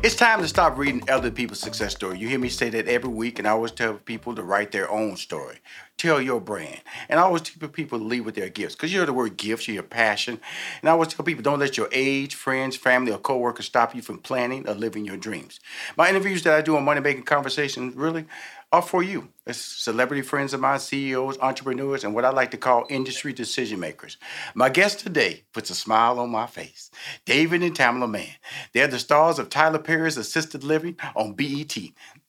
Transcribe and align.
It's 0.00 0.16
time 0.16 0.40
to 0.40 0.48
stop 0.48 0.78
reading 0.78 1.08
other 1.08 1.30
people's 1.30 1.60
success 1.60 1.92
story. 1.92 2.18
You 2.18 2.26
hear 2.26 2.38
me 2.38 2.48
say 2.48 2.70
that 2.70 2.88
every 2.88 3.10
week, 3.10 3.38
and 3.38 3.46
I 3.46 3.52
always 3.52 3.70
tell 3.70 3.94
people 3.94 4.34
to 4.34 4.42
write 4.42 4.72
their 4.72 4.90
own 4.90 5.16
story. 5.16 5.58
Tell 5.96 6.20
your 6.20 6.40
brand. 6.40 6.80
And 7.08 7.20
I 7.20 7.22
always 7.22 7.42
tell 7.42 7.68
people 7.68 7.98
to 7.98 8.04
lead 8.04 8.22
with 8.22 8.34
their 8.34 8.48
gifts. 8.48 8.74
Because 8.74 8.92
you 8.92 8.98
know 8.98 9.06
the 9.06 9.12
word 9.12 9.36
gifts, 9.36 9.68
your 9.68 9.84
passion. 9.84 10.40
And 10.80 10.88
I 10.88 10.92
always 10.92 11.08
tell 11.08 11.24
people 11.24 11.44
don't 11.44 11.60
let 11.60 11.76
your 11.76 11.88
age, 11.92 12.34
friends, 12.34 12.74
family, 12.74 13.12
or 13.12 13.18
coworkers 13.18 13.66
stop 13.66 13.94
you 13.94 14.02
from 14.02 14.18
planning 14.18 14.68
or 14.68 14.74
living 14.74 15.04
your 15.04 15.16
dreams. 15.16 15.60
My 15.96 16.08
interviews 16.08 16.42
that 16.42 16.54
I 16.54 16.62
do 16.62 16.76
on 16.76 16.84
Money 16.84 17.00
Making 17.00 17.22
Conversations 17.22 17.94
really 17.94 18.24
are 18.72 18.82
for 18.82 19.02
you. 19.02 19.28
It's 19.46 19.58
celebrity 19.58 20.22
friends 20.22 20.54
of 20.54 20.60
mine, 20.60 20.78
CEOs, 20.78 21.38
entrepreneurs, 21.40 22.04
and 22.04 22.14
what 22.14 22.24
I 22.24 22.30
like 22.30 22.52
to 22.52 22.56
call 22.56 22.86
industry 22.88 23.34
decision 23.34 23.78
makers. 23.78 24.16
My 24.54 24.70
guest 24.70 25.00
today 25.00 25.42
puts 25.52 25.68
a 25.68 25.74
smile 25.74 26.18
on 26.18 26.30
my 26.30 26.46
face. 26.46 26.90
David 27.26 27.62
and 27.62 27.76
Tamela 27.76 28.10
Mann. 28.10 28.26
They're 28.72 28.86
the 28.86 28.98
stars 28.98 29.38
of 29.38 29.50
Tyler 29.50 29.78
Perry's 29.78 30.16
Assisted 30.16 30.64
Living 30.64 30.96
on 31.14 31.34
BET. 31.34 31.76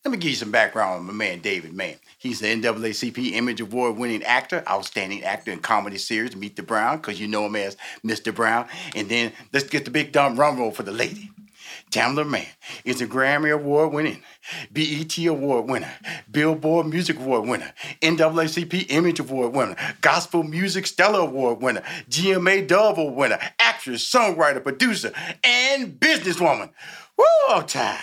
Let 0.03 0.11
me 0.11 0.17
give 0.17 0.31
you 0.31 0.35
some 0.35 0.51
background 0.51 0.99
on 0.99 1.05
my 1.05 1.13
man, 1.13 1.39
David 1.39 1.73
Mann. 1.73 1.95
He's 2.17 2.41
the 2.41 2.47
NAACP 2.47 3.31
Image 3.31 3.61
Award 3.61 3.95
winning 3.95 4.23
actor, 4.23 4.63
outstanding 4.67 5.23
actor 5.23 5.51
in 5.51 5.59
comedy 5.59 5.97
series 5.97 6.35
Meet 6.35 6.57
the 6.57 6.63
Brown, 6.63 6.97
because 6.97 7.21
you 7.21 7.27
know 7.29 7.45
him 7.45 7.55
as 7.55 7.77
Mr. 8.03 8.35
Brown. 8.35 8.67
And 8.95 9.07
then 9.07 9.31
let's 9.53 9.69
get 9.69 9.85
the 9.85 9.91
big 9.91 10.11
dumb 10.11 10.35
drum 10.35 10.57
roll 10.57 10.71
for 10.71 10.83
the 10.83 10.91
lady. 10.91 11.31
Tamela 11.93 12.27
Mann 12.27 12.47
is 12.85 13.01
a 13.01 13.05
Grammy 13.05 13.53
Award 13.53 13.93
winning, 13.93 14.23
BET 14.71 15.15
Award 15.27 15.69
winner, 15.69 15.93
Billboard 16.31 16.87
Music 16.87 17.19
Award 17.19 17.47
winner, 17.47 17.71
NAACP 18.01 18.87
Image 18.89 19.19
Award 19.19 19.53
winner, 19.53 19.75
Gospel 20.01 20.41
Music 20.41 20.87
Stellar 20.87 21.19
Award 21.19 21.61
winner, 21.61 21.83
GMA 22.09 22.67
Dove 22.67 22.97
Award 22.97 23.15
winner, 23.15 23.39
actress, 23.59 24.11
songwriter, 24.11 24.63
producer, 24.63 25.11
and 25.43 25.99
businesswoman. 25.99 26.71
Woo, 27.15 27.25
I'm 27.49 27.67
tired. 27.67 27.99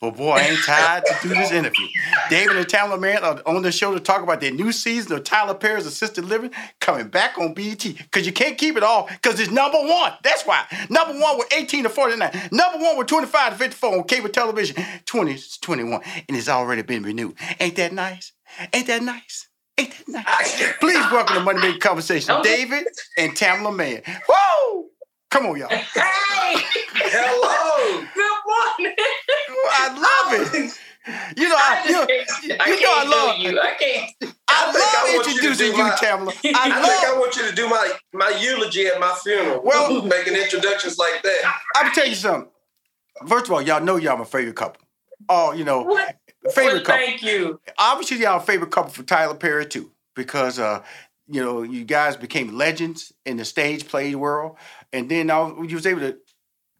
But 0.00 0.16
boy, 0.16 0.32
I 0.32 0.40
ain't 0.40 0.64
tired 0.64 1.04
to 1.06 1.14
do 1.22 1.28
this 1.30 1.50
interview. 1.50 1.86
David 2.30 2.56
and 2.56 2.66
Tamela 2.66 3.00
Mann 3.00 3.24
are 3.24 3.42
on 3.46 3.62
the 3.62 3.72
show 3.72 3.94
to 3.94 4.00
talk 4.00 4.22
about 4.22 4.40
their 4.40 4.52
new 4.52 4.72
season 4.72 5.12
of 5.12 5.24
Tyler 5.24 5.54
Perry's 5.54 5.86
Assisted 5.86 6.24
Living 6.24 6.50
coming 6.80 7.08
back 7.08 7.38
on 7.38 7.54
BET. 7.54 7.82
Because 7.82 8.26
you 8.26 8.32
can't 8.32 8.58
keep 8.58 8.76
it 8.76 8.82
all 8.82 9.08
because 9.08 9.40
it's 9.40 9.50
number 9.50 9.78
one. 9.78 10.12
That's 10.22 10.42
why. 10.44 10.64
Number 10.88 11.18
one 11.18 11.38
with 11.38 11.52
18 11.52 11.84
to 11.84 11.88
49. 11.88 12.30
Number 12.52 12.78
one 12.78 12.98
with 12.98 13.06
25 13.06 13.52
to 13.52 13.58
54 13.58 13.96
on 13.98 14.04
cable 14.04 14.28
television. 14.28 14.76
20 15.06 15.34
to 15.34 15.60
21. 15.60 16.00
And 16.28 16.36
it's 16.36 16.48
already 16.48 16.82
been 16.82 17.02
renewed. 17.02 17.36
Ain't 17.60 17.76
that 17.76 17.92
nice? 17.92 18.32
Ain't 18.72 18.86
that 18.86 19.02
nice? 19.02 19.48
Ain't 19.78 19.90
that 19.90 20.08
nice? 20.08 20.72
Please 20.80 21.04
welcome 21.12 21.36
to 21.36 21.42
Money 21.42 21.60
Making 21.60 21.80
Conversation, 21.80 22.42
David 22.42 22.86
and 23.16 23.32
Tamela 23.32 23.74
Mann. 23.74 24.02
Whoa! 24.28 24.86
Come 25.30 25.46
on, 25.46 25.58
y'all. 25.58 25.68
Hey! 25.68 26.56
Hello. 26.94 28.00
Good 28.14 28.38
morning. 28.46 28.96
I 29.48 29.88
love 29.94 30.54
it. 30.54 30.78
You 31.38 31.48
know, 31.48 31.56
I, 31.56 31.84
you, 31.88 32.48
you, 32.48 32.56
I 32.60 32.68
you 32.68 32.80
know, 32.82 32.92
I 32.94 33.04
love 33.04 33.38
you. 33.38 33.58
I 33.58 33.74
can't. 33.74 34.10
I, 34.46 34.72
think 34.72 34.84
I 34.84 35.04
love 35.06 35.14
want 35.14 35.26
you 35.26 35.40
to 35.40 35.48
introducing 35.48 35.70
do 35.72 35.76
you, 35.78 35.84
my- 35.84 35.90
Tamela. 35.92 36.28
I 36.28 36.32
think 36.32 36.54
I 36.54 37.14
I 37.14 37.18
want 37.18 37.36
you 37.36 37.48
to 37.48 37.54
do 37.54 37.68
my, 37.68 37.92
my 38.12 38.28
eulogy 38.38 38.86
at 38.86 39.00
my 39.00 39.16
funeral. 39.22 39.62
Well- 39.64 40.02
making 40.06 40.34
introductions 40.34 40.98
like 40.98 41.22
that. 41.22 41.54
I'm 41.76 41.92
tell 41.92 42.06
you 42.06 42.14
something. 42.14 42.50
First 43.26 43.46
of 43.46 43.52
all, 43.52 43.62
y'all 43.62 43.82
know 43.82 43.96
y'all 43.96 44.18
my 44.18 44.24
favorite 44.24 44.56
couple. 44.56 44.82
Oh, 45.28 45.52
you 45.52 45.64
know, 45.64 45.82
What? 45.82 46.14
favorite 46.52 46.74
well, 46.74 46.82
couple. 46.84 47.06
thank 47.06 47.22
you. 47.22 47.60
Obviously, 47.78 48.18
y'all 48.18 48.38
favorite 48.40 48.70
couple 48.70 48.92
for 48.92 49.02
Tyler 49.02 49.34
Perry 49.34 49.66
too, 49.66 49.90
because 50.14 50.58
uh, 50.58 50.82
you 51.26 51.42
know, 51.42 51.62
you 51.62 51.84
guys 51.84 52.16
became 52.16 52.56
legends 52.56 53.12
in 53.26 53.36
the 53.38 53.44
stage 53.44 53.88
play 53.88 54.14
world, 54.14 54.56
and 54.92 55.08
then 55.10 55.26
now 55.28 55.60
you 55.62 55.74
was 55.74 55.86
able 55.86 56.00
to 56.00 56.18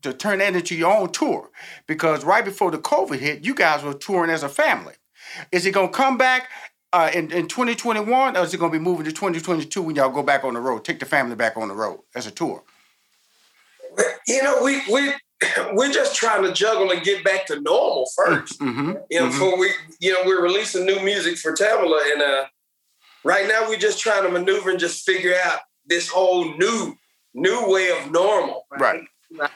to 0.02 0.12
turn 0.12 0.38
that 0.38 0.54
into 0.54 0.74
your 0.74 0.96
own 0.96 1.10
tour. 1.10 1.50
Because 1.86 2.24
right 2.24 2.44
before 2.44 2.70
the 2.70 2.78
COVID 2.78 3.18
hit, 3.18 3.44
you 3.44 3.54
guys 3.54 3.82
were 3.82 3.94
touring 3.94 4.30
as 4.30 4.42
a 4.42 4.48
family. 4.48 4.94
Is 5.52 5.66
it 5.66 5.72
gonna 5.72 5.88
come 5.88 6.18
back? 6.18 6.48
Uh, 6.90 7.10
in, 7.12 7.30
in 7.32 7.46
2021, 7.46 8.34
or 8.34 8.42
is 8.42 8.54
it 8.54 8.56
going 8.56 8.72
to 8.72 8.78
be 8.78 8.82
moving 8.82 9.04
to 9.04 9.12
2022 9.12 9.82
when 9.82 9.94
y'all 9.94 10.08
go 10.08 10.22
back 10.22 10.42
on 10.42 10.54
the 10.54 10.60
road, 10.60 10.86
take 10.86 10.98
the 10.98 11.04
family 11.04 11.36
back 11.36 11.54
on 11.58 11.68
the 11.68 11.74
road 11.74 12.00
as 12.14 12.26
a 12.26 12.30
tour? 12.30 12.62
You 14.26 14.42
know, 14.42 14.62
we 14.62 14.80
we 14.90 15.12
we're 15.72 15.92
just 15.92 16.16
trying 16.16 16.42
to 16.44 16.52
juggle 16.52 16.90
and 16.90 17.02
get 17.02 17.24
back 17.24 17.46
to 17.46 17.60
normal 17.60 18.08
first. 18.16 18.60
Mm-hmm. 18.60 18.92
You 19.10 19.20
know, 19.20 19.26
before 19.26 19.58
we 19.58 19.70
you 20.00 20.12
know 20.12 20.20
we're 20.24 20.42
releasing 20.42 20.86
new 20.86 21.00
music 21.00 21.36
for 21.38 21.52
Tamela, 21.52 22.00
and 22.12 22.22
uh, 22.22 22.44
right 23.24 23.46
now 23.48 23.68
we're 23.68 23.78
just 23.78 24.00
trying 24.00 24.22
to 24.22 24.30
maneuver 24.30 24.70
and 24.70 24.78
just 24.78 25.04
figure 25.04 25.34
out 25.44 25.60
this 25.86 26.08
whole 26.08 26.56
new 26.56 26.96
new 27.34 27.70
way 27.70 27.90
of 27.90 28.10
normal. 28.10 28.66
Right. 28.70 29.02
Right. 29.30 29.50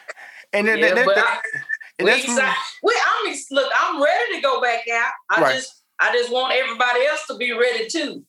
And 0.53 0.67
then 0.69 0.79
Yeah, 0.79 0.95
that- 0.95 1.07
but 1.07 1.15
that- 1.17 1.43
I, 1.45 1.59
and 1.99 2.07
we 2.07 2.11
that's 2.13 2.25
excited. 2.25 2.55
We, 2.83 2.95
I'm 3.27 3.35
look. 3.51 3.73
I'm 3.79 4.03
ready 4.03 4.35
to 4.37 4.41
go 4.41 4.61
back 4.61 4.81
out. 4.93 5.13
I 5.31 5.41
Right. 5.43 5.55
just, 5.57 5.83
I 5.99 6.13
just 6.17 6.31
want 6.33 6.53
everybody 6.55 7.05
else 7.07 7.27
to 7.29 7.37
be 7.37 7.53
ready 7.53 7.87
too. 7.89 8.25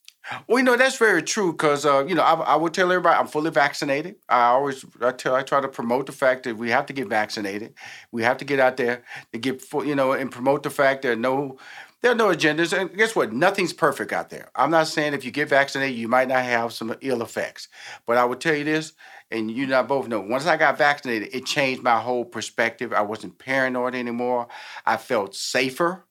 Well, 0.48 0.58
you 0.60 0.64
know 0.64 0.78
that's 0.78 0.98
very 0.98 1.22
true 1.22 1.52
because 1.52 1.86
uh, 1.86 2.06
you 2.08 2.16
know 2.16 2.22
I, 2.24 2.34
I 2.34 2.56
would 2.56 2.74
tell 2.74 2.90
everybody 2.92 3.18
I'm 3.18 3.28
fully 3.28 3.52
vaccinated. 3.52 4.16
I 4.30 4.44
always 4.52 4.86
I 5.02 5.12
tell 5.12 5.36
I 5.36 5.44
try 5.44 5.60
to 5.60 5.68
promote 5.68 6.06
the 6.06 6.14
fact 6.14 6.44
that 6.44 6.56
we 6.58 6.70
have 6.70 6.86
to 6.86 6.94
get 6.94 7.10
vaccinated. 7.10 7.74
We 8.12 8.24
have 8.24 8.38
to 8.38 8.46
get 8.46 8.60
out 8.60 8.78
there 8.78 9.04
to 9.34 9.40
get 9.40 9.62
full, 9.62 9.84
you 9.86 9.96
know 9.96 10.14
and 10.14 10.32
promote 10.32 10.64
the 10.64 10.70
fact 10.70 11.02
there 11.02 11.12
are 11.12 11.18
no 11.18 11.58
there 12.02 12.12
are 12.12 12.16
no 12.16 12.28
agendas. 12.30 12.78
And 12.78 12.96
guess 12.96 13.16
what? 13.18 13.34
Nothing's 13.34 13.74
perfect 13.74 14.14
out 14.14 14.30
there. 14.30 14.50
I'm 14.56 14.72
not 14.72 14.88
saying 14.88 15.14
if 15.14 15.26
you 15.26 15.32
get 15.32 15.50
vaccinated 15.50 15.98
you 15.98 16.08
might 16.08 16.30
not 16.30 16.44
have 16.44 16.72
some 16.72 16.96
ill 17.02 17.22
effects, 17.22 17.68
but 18.06 18.16
I 18.18 18.24
would 18.24 18.40
tell 18.40 18.56
you 18.56 18.64
this, 18.64 18.94
and 19.34 19.52
you 19.52 19.66
and 19.66 19.74
I 19.74 19.82
both 19.82 20.08
know. 20.08 20.22
Once 20.22 20.46
I 20.46 20.56
got 20.56 20.78
vaccinated, 20.78 21.34
it 21.34 21.46
changed 21.46 21.84
my 21.84 22.00
whole 22.00 22.24
perspective. 22.24 22.94
I 22.94 23.02
wasn't 23.02 23.40
paranoid 23.40 23.96
anymore. 23.96 24.48
I 24.86 24.98
felt 24.98 25.36
safer. 25.36 26.06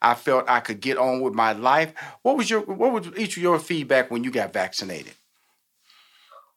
I 0.00 0.14
felt 0.14 0.48
I 0.48 0.60
could 0.60 0.80
get 0.80 0.98
on 0.98 1.22
with 1.22 1.34
my 1.34 1.52
life. 1.52 1.94
What 2.22 2.36
was 2.36 2.50
your 2.50 2.60
what 2.60 2.92
was 2.92 3.08
each 3.16 3.36
of 3.36 3.42
your 3.42 3.58
feedback 3.58 4.10
when 4.10 4.22
you 4.22 4.30
got 4.30 4.52
vaccinated? 4.52 5.14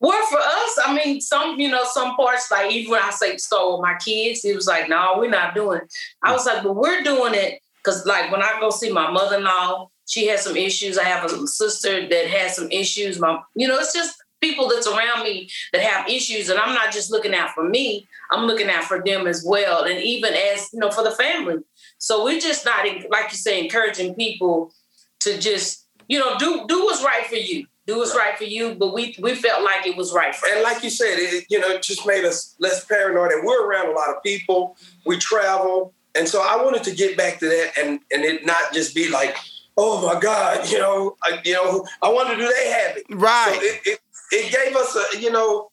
Well, 0.02 0.26
for 0.28 0.38
us, 0.38 0.80
I 0.86 0.94
mean, 0.94 1.20
some, 1.20 1.60
you 1.60 1.70
know, 1.70 1.84
some 1.84 2.16
parts, 2.16 2.50
like 2.50 2.72
even 2.72 2.92
when 2.92 3.02
I 3.02 3.10
say 3.10 3.36
start 3.36 3.72
with 3.72 3.82
my 3.82 3.96
kids, 3.96 4.46
it 4.46 4.56
was 4.56 4.66
like, 4.66 4.88
no, 4.88 5.16
we're 5.18 5.30
not 5.30 5.54
doing 5.54 5.82
it. 5.82 5.94
I 6.24 6.32
was 6.32 6.46
like, 6.46 6.64
but 6.64 6.74
we're 6.74 7.04
doing 7.04 7.34
it 7.34 7.60
because, 7.84 8.06
like, 8.06 8.32
when 8.32 8.42
I 8.42 8.58
go 8.62 8.70
see 8.70 8.94
my 8.94 9.12
mother 9.12 9.38
in 9.38 9.44
law, 9.44 9.90
she 10.08 10.28
has 10.28 10.44
some 10.44 10.56
issues. 10.56 10.98
I 10.98 11.04
have 11.04 11.26
a 11.26 11.48
sister 11.48 12.08
that 12.08 12.28
has 12.28 12.56
some 12.56 12.72
issues. 12.72 13.20
My, 13.20 13.40
you 13.56 13.68
know, 13.68 13.78
it's 13.78 13.94
just 13.94 14.16
people 14.42 14.70
that's 14.70 14.88
around 14.88 15.24
me 15.24 15.50
that 15.74 15.82
have 15.82 16.10
issues. 16.10 16.50
And 16.50 16.60
I'm 16.60 16.74
not 16.74 16.94
just 16.94 17.12
looking 17.12 17.34
out 17.34 17.52
for 17.52 17.68
me, 17.68 18.08
I'm 18.32 18.46
looking 18.46 18.70
out 18.70 18.84
for 18.84 19.02
them 19.04 19.28
as 19.28 19.44
well. 19.46 19.84
And 19.84 20.00
even 20.02 20.34
as, 20.34 20.70
you 20.74 20.80
know, 20.80 20.92
for 20.92 21.04
the 21.04 21.12
family. 21.12 21.58
So 21.98 22.24
we're 22.24 22.40
just 22.40 22.66
not, 22.66 22.86
like 23.10 23.32
you 23.32 23.38
say, 23.38 23.64
encouraging 23.64 24.16
people 24.16 24.74
to 25.22 25.38
just, 25.38 25.86
you 26.08 26.20
know, 26.20 26.38
do 26.38 26.66
do 26.68 26.86
what's 26.86 27.04
right 27.04 27.26
for 27.26 27.36
you. 27.36 27.66
Do 27.86 27.98
what's 27.98 28.16
right 28.16 28.38
for 28.38 28.44
you. 28.44 28.76
But 28.76 28.94
we 28.94 29.16
we 29.20 29.36
felt 29.36 29.64
like 29.64 29.86
it 29.86 29.98
was 29.98 30.14
right 30.14 30.34
for 30.34 30.48
And 30.48 30.62
like 30.62 30.84
you 30.84 30.90
said, 30.90 31.16
it 31.18 31.46
you 31.50 31.60
know 31.60 31.68
it 31.70 31.82
just 31.82 32.06
made 32.06 32.24
us 32.24 32.56
less 32.60 32.86
paranoid. 32.86 33.32
And 33.32 33.46
we're 33.46 33.68
around 33.68 33.90
a 33.90 33.92
lot 33.92 34.10
of 34.10 34.24
people. 34.24 34.78
We 35.06 35.18
travel, 35.18 35.94
and 36.16 36.28
so 36.28 36.42
I 36.42 36.64
wanted 36.64 36.84
to 36.84 36.96
get 36.96 37.18
back 37.18 37.40
to 37.40 37.46
that, 37.46 37.72
and 37.78 38.00
and 38.12 38.24
it 38.24 38.46
not 38.46 38.74
just 38.74 38.96
be 38.96 39.10
like, 39.10 39.36
oh 39.80 40.06
my 40.06 40.20
God, 40.20 40.70
you 40.72 40.78
know, 40.78 41.16
I, 41.24 41.40
you 41.44 41.54
know, 41.54 41.86
I 42.02 42.10
wonder 42.10 42.36
do 42.36 42.54
they 42.54 42.70
have 42.70 42.98
it? 42.98 43.06
Right. 43.10 43.58
So 43.60 43.66
it, 43.66 43.82
it 43.86 44.00
it 44.32 44.52
gave 44.52 44.76
us 44.76 44.96
a 44.96 45.20
you 45.20 45.32
know, 45.32 45.70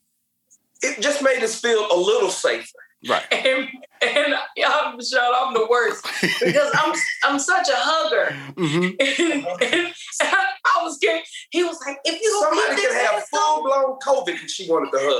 it 0.82 1.00
just 1.00 1.22
made 1.22 1.42
us 1.42 1.60
feel 1.60 1.86
a 1.92 1.96
little 1.96 2.30
safer. 2.30 2.78
Right. 3.08 3.22
and 3.32 3.68
and 4.02 4.34
y'all, 4.56 4.96
Michelle, 4.96 5.32
I'm 5.34 5.54
the 5.54 5.66
worst 5.70 6.04
because 6.44 6.70
I'm 6.74 6.94
I'm 7.24 7.38
such 7.38 7.68
a 7.68 7.76
hugger. 7.76 8.34
hmm 8.56 8.88
And, 8.98 9.46
and 9.62 9.92
I 10.20 10.82
was 10.82 10.96
scared. 10.96 11.22
He 11.50 11.62
was 11.62 11.78
like, 11.86 11.98
if 12.04 12.20
you 12.20 12.28
don't 12.30 12.56
Somebody 12.56 12.82
could 12.82 12.94
have 12.94 13.24
full 13.24 13.62
blown 13.62 13.98
COVID 14.04 14.40
and 14.40 14.50
she 14.50 14.68
wanted 14.68 14.90
to 14.92 14.98
hug. 15.00 15.18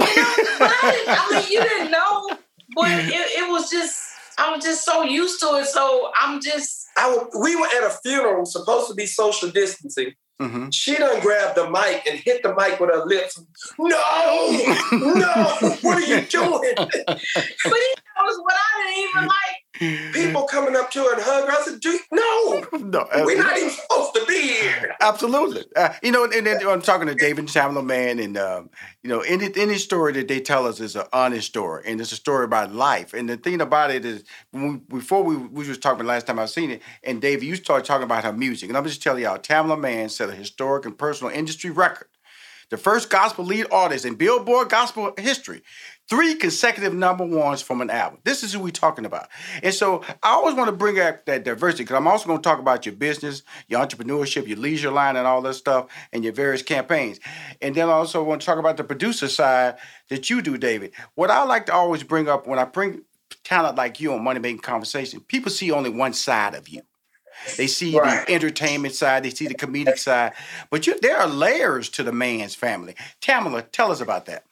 but 0.59 0.71
I, 0.71 0.91
didn't, 0.93 1.09
I 1.19 1.41
mean, 1.41 1.53
you 1.53 1.62
didn't 1.62 1.91
know, 1.91 2.29
but 2.75 2.91
it, 2.91 3.44
it 3.44 3.50
was 3.50 3.71
just 3.71 4.03
I 4.39 4.55
was 4.55 4.65
just 4.65 4.85
so 4.85 5.03
used 5.03 5.41
to 5.41 5.47
it. 5.56 5.67
So 5.67 6.11
I'm 6.17 6.41
just 6.41 6.87
I 6.97 7.11
w- 7.11 7.31
we 7.43 7.56
were 7.56 7.67
at 7.67 7.85
a 7.85 7.91
funeral 8.03 8.47
supposed 8.47 8.89
to 8.89 8.94
be 8.94 9.06
social 9.06 9.50
distancing. 9.50 10.12
Hmm 10.41 10.69
She 10.71 10.97
done 10.97 11.21
grabbed 11.21 11.56
the 11.56 11.71
mic 11.71 12.06
and 12.06 12.19
hit 12.19 12.43
the 12.43 12.55
mic 12.55 12.79
with 12.79 12.91
her 12.91 13.05
lips. 13.05 13.41
No, 13.79 13.88
no, 14.93 15.56
what 15.83 15.99
are 15.99 16.00
you 16.00 16.21
doing? 16.29 16.75
but 16.77 17.19
he 17.19 17.94
knows 18.06 18.38
what 18.43 18.55
I 18.55 18.83
didn't 18.83 19.09
even 19.11 19.27
like. 19.27 19.56
People 19.78 20.44
coming 20.44 20.76
up 20.76 20.90
to 20.90 21.00
her 21.00 21.14
and 21.14 21.23
hugging 21.23 21.46
younger. 21.46 21.52
I 21.52 21.62
said, 21.62 21.81
no, 22.12 22.78
no, 22.78 23.06
we're 23.25 23.43
not 23.43 23.56
even 23.56 23.70
supposed 23.70 24.14
to 24.14 24.25
be 24.26 24.40
here. 24.40 24.94
Absolutely. 25.00 25.64
Uh, 25.75 25.90
you 26.02 26.12
know, 26.12 26.25
and 26.25 26.46
then 26.46 26.67
I'm 26.67 26.82
talking 26.82 27.06
to 27.08 27.14
David 27.14 27.46
Tamela 27.46 27.84
Mann, 27.84 28.19
and 28.19 28.37
um, 28.37 28.70
you 29.02 29.11
know, 29.11 29.20
any 29.20 29.50
any 29.56 29.78
story 29.78 30.12
that 30.14 30.28
they 30.28 30.40
tell 30.40 30.67
us 30.67 30.81
is 30.81 30.96
an 30.96 31.06
honest 31.12 31.49
story, 31.49 31.82
and 31.87 32.00
it's 32.00 32.12
a 32.12 32.17
story 32.17 32.44
about 32.44 32.73
life. 32.73 33.14
And 33.14 33.28
the 33.28 33.37
thing 33.37 33.61
about 33.61 33.90
it 33.90 34.05
is, 34.05 34.25
we, 34.52 34.76
before 34.76 35.23
we 35.23 35.37
we 35.37 35.69
was 35.69 35.79
talking 35.79 36.06
last 36.06 36.26
time 36.26 36.38
I 36.38 36.46
seen 36.46 36.70
it, 36.70 36.82
and 37.02 37.20
David, 37.20 37.44
you 37.44 37.56
started 37.56 37.87
talking 37.87 38.05
about 38.05 38.25
her 38.25 38.32
music, 38.32 38.69
and 38.69 38.76
I'm 38.76 38.84
just 38.84 39.02
telling 39.02 39.22
y'all, 39.22 39.38
Tamela 39.38 39.79
Mann 39.79 40.08
set 40.08 40.29
a 40.29 40.34
historic 40.34 40.84
and 40.84 40.96
personal 40.96 41.32
industry 41.32 41.70
record 41.70 42.08
the 42.70 42.76
first 42.76 43.11
gospel 43.11 43.44
lead 43.44 43.67
artist 43.70 44.05
in 44.05 44.14
Billboard 44.14 44.69
gospel 44.69 45.12
history. 45.19 45.62
Three 46.08 46.37
consecutive 46.37 46.94
number 46.94 47.25
ones 47.25 47.62
from 47.62 47.81
an 47.81 47.91
album. 47.91 48.20
This 48.23 48.44
is 48.44 48.53
who 48.53 48.61
we're 48.61 48.70
talking 48.70 49.05
about. 49.05 49.29
And 49.61 49.75
so 49.75 50.05
I 50.23 50.31
always 50.31 50.55
want 50.55 50.69
to 50.69 50.76
bring 50.76 51.00
up 51.00 51.26
that 51.26 51.43
diversity 51.43 51.82
because 51.82 51.97
I'm 51.97 52.06
also 52.06 52.26
going 52.26 52.38
to 52.38 52.49
talk 52.49 52.61
about 52.61 52.87
your 52.87 52.94
business, 52.94 53.43
your 53.67 53.85
entrepreneurship, 53.85 54.47
your 54.47 54.58
leisure 54.58 54.93
line, 54.93 55.17
and 55.17 55.26
all 55.26 55.43
that 55.43 55.55
stuff, 55.55 55.87
and 56.12 56.23
your 56.23 56.32
various 56.32 56.62
campaigns. 56.62 57.19
And 57.61 57.75
then 57.75 57.88
I 57.88 57.93
also 57.93 58.23
want 58.23 58.41
to 58.41 58.47
talk 58.47 58.58
about 58.58 58.76
the 58.76 58.85
producer 58.85 59.26
side 59.26 59.79
that 60.08 60.31
you 60.31 60.43
do, 60.43 60.56
David. 60.56 60.93
What 61.17 61.32
I 61.32 61.43
like 61.43 61.67
to 61.67 61.75
always 61.75 62.05
bring 62.05 62.29
up 62.29 62.47
when 62.47 62.61
I 62.61 62.64
bring 62.64 63.03
talent 63.43 63.76
like 63.76 63.99
you 64.00 64.12
on 64.12 64.23
Money 64.23 64.38
Making 64.38 64.61
Conversation, 64.61 65.20
people 65.20 65.50
see 65.50 65.73
only 65.73 65.91
one 65.91 66.12
side 66.12 66.55
of 66.55 66.69
you. 66.69 66.82
They 67.56 67.67
see 67.67 67.99
right. 67.99 68.26
the 68.26 68.32
entertainment 68.32 68.94
side, 68.94 69.23
they 69.23 69.31
see 69.31 69.47
the 69.47 69.55
comedic 69.55 69.99
side, 69.99 70.32
but 70.70 70.87
you, 70.87 70.99
there 71.00 71.19
are 71.19 71.26
layers 71.26 71.88
to 71.91 72.03
the 72.03 72.12
man's 72.12 72.55
family. 72.55 72.94
Tamela, 73.20 73.70
tell 73.73 73.93
us 73.93 74.00
about 74.00 74.26
that. 74.26 74.44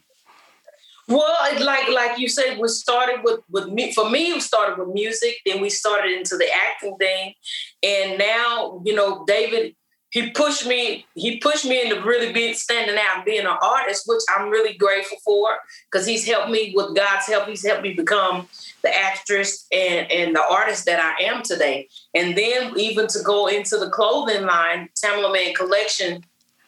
Well, 1.07 1.37
like 1.61 1.89
like 1.91 2.19
you 2.19 2.29
said, 2.29 2.59
we 2.59 2.69
started 2.69 3.21
with 3.23 3.41
with 3.51 3.69
me. 3.69 3.93
For 3.93 4.09
me, 4.09 4.33
we 4.33 4.41
started 4.41 4.79
with 4.79 4.95
music, 4.95 5.37
then 5.45 5.61
we 5.61 5.71
started 5.71 6.13
into 6.13 6.37
the 6.37 6.49
acting 6.69 6.97
thing, 6.97 7.35
and 7.83 8.19
now 8.19 8.81
you 8.85 8.95
know 8.95 9.25
David 9.27 9.75
he 10.15 10.31
pushed 10.31 10.65
me 10.65 11.05
he 11.15 11.39
pushed 11.39 11.67
me 11.67 11.83
into 11.83 12.01
really 12.03 12.33
being 12.33 12.55
standing 12.55 12.97
out 12.97 13.27
being 13.27 13.45
an 13.45 13.59
artist 13.61 14.05
which 14.07 14.23
i'm 14.35 14.49
really 14.49 14.75
grateful 14.79 15.19
for 15.25 15.59
because 15.91 16.07
he's 16.07 16.25
helped 16.25 16.51
me 16.51 16.73
with 16.75 16.95
god's 16.97 17.27
help 17.27 17.47
he's 17.49 17.67
helped 17.67 17.83
me 17.83 17.93
become 17.93 18.49
the 18.83 18.97
actress 18.97 19.67
and, 19.73 20.11
and 20.11 20.35
the 20.35 20.43
artist 20.51 20.87
that 20.87 21.01
i 21.01 21.23
am 21.25 21.43
today 21.43 21.89
and 22.15 22.39
then 22.39 22.73
even 22.79 23.07
to 23.09 23.19
go 23.25 23.49
into 23.49 23.77
the 23.77 23.91
clothing 23.91 24.47
line 24.47 24.89
Tamela 24.95 25.33
Mann 25.33 25.53
collection 25.53 26.25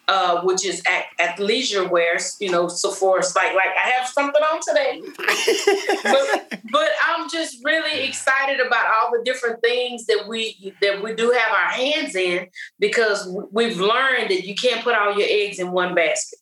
uh, 0.07 0.41
which 0.41 0.65
is 0.65 0.81
at, 0.89 1.05
at 1.19 1.39
leisure 1.39 1.87
wear, 1.87 2.17
you 2.39 2.49
know, 2.49 2.67
Sephora's 2.67 3.35
like, 3.35 3.53
like 3.53 3.75
I 3.75 3.89
have 3.89 4.07
something 4.07 4.41
on 4.41 4.59
today. 4.65 5.01
but, 6.03 6.61
but 6.71 6.89
I'm 7.05 7.29
just 7.29 7.63
really 7.65 8.07
excited 8.07 8.65
about 8.65 8.85
all 8.87 9.11
the 9.11 9.21
different 9.25 9.61
things 9.61 10.05
that 10.05 10.25
we 10.27 10.73
that 10.81 11.03
we 11.03 11.13
do 11.13 11.31
have 11.31 11.51
our 11.51 11.71
hands 11.71 12.15
in 12.15 12.47
because 12.79 13.27
we've 13.51 13.79
learned 13.79 14.29
that 14.29 14.45
you 14.45 14.55
can't 14.55 14.83
put 14.83 14.95
all 14.95 15.17
your 15.17 15.27
eggs 15.29 15.59
in 15.59 15.71
one 15.71 15.93
basket. 15.93 16.39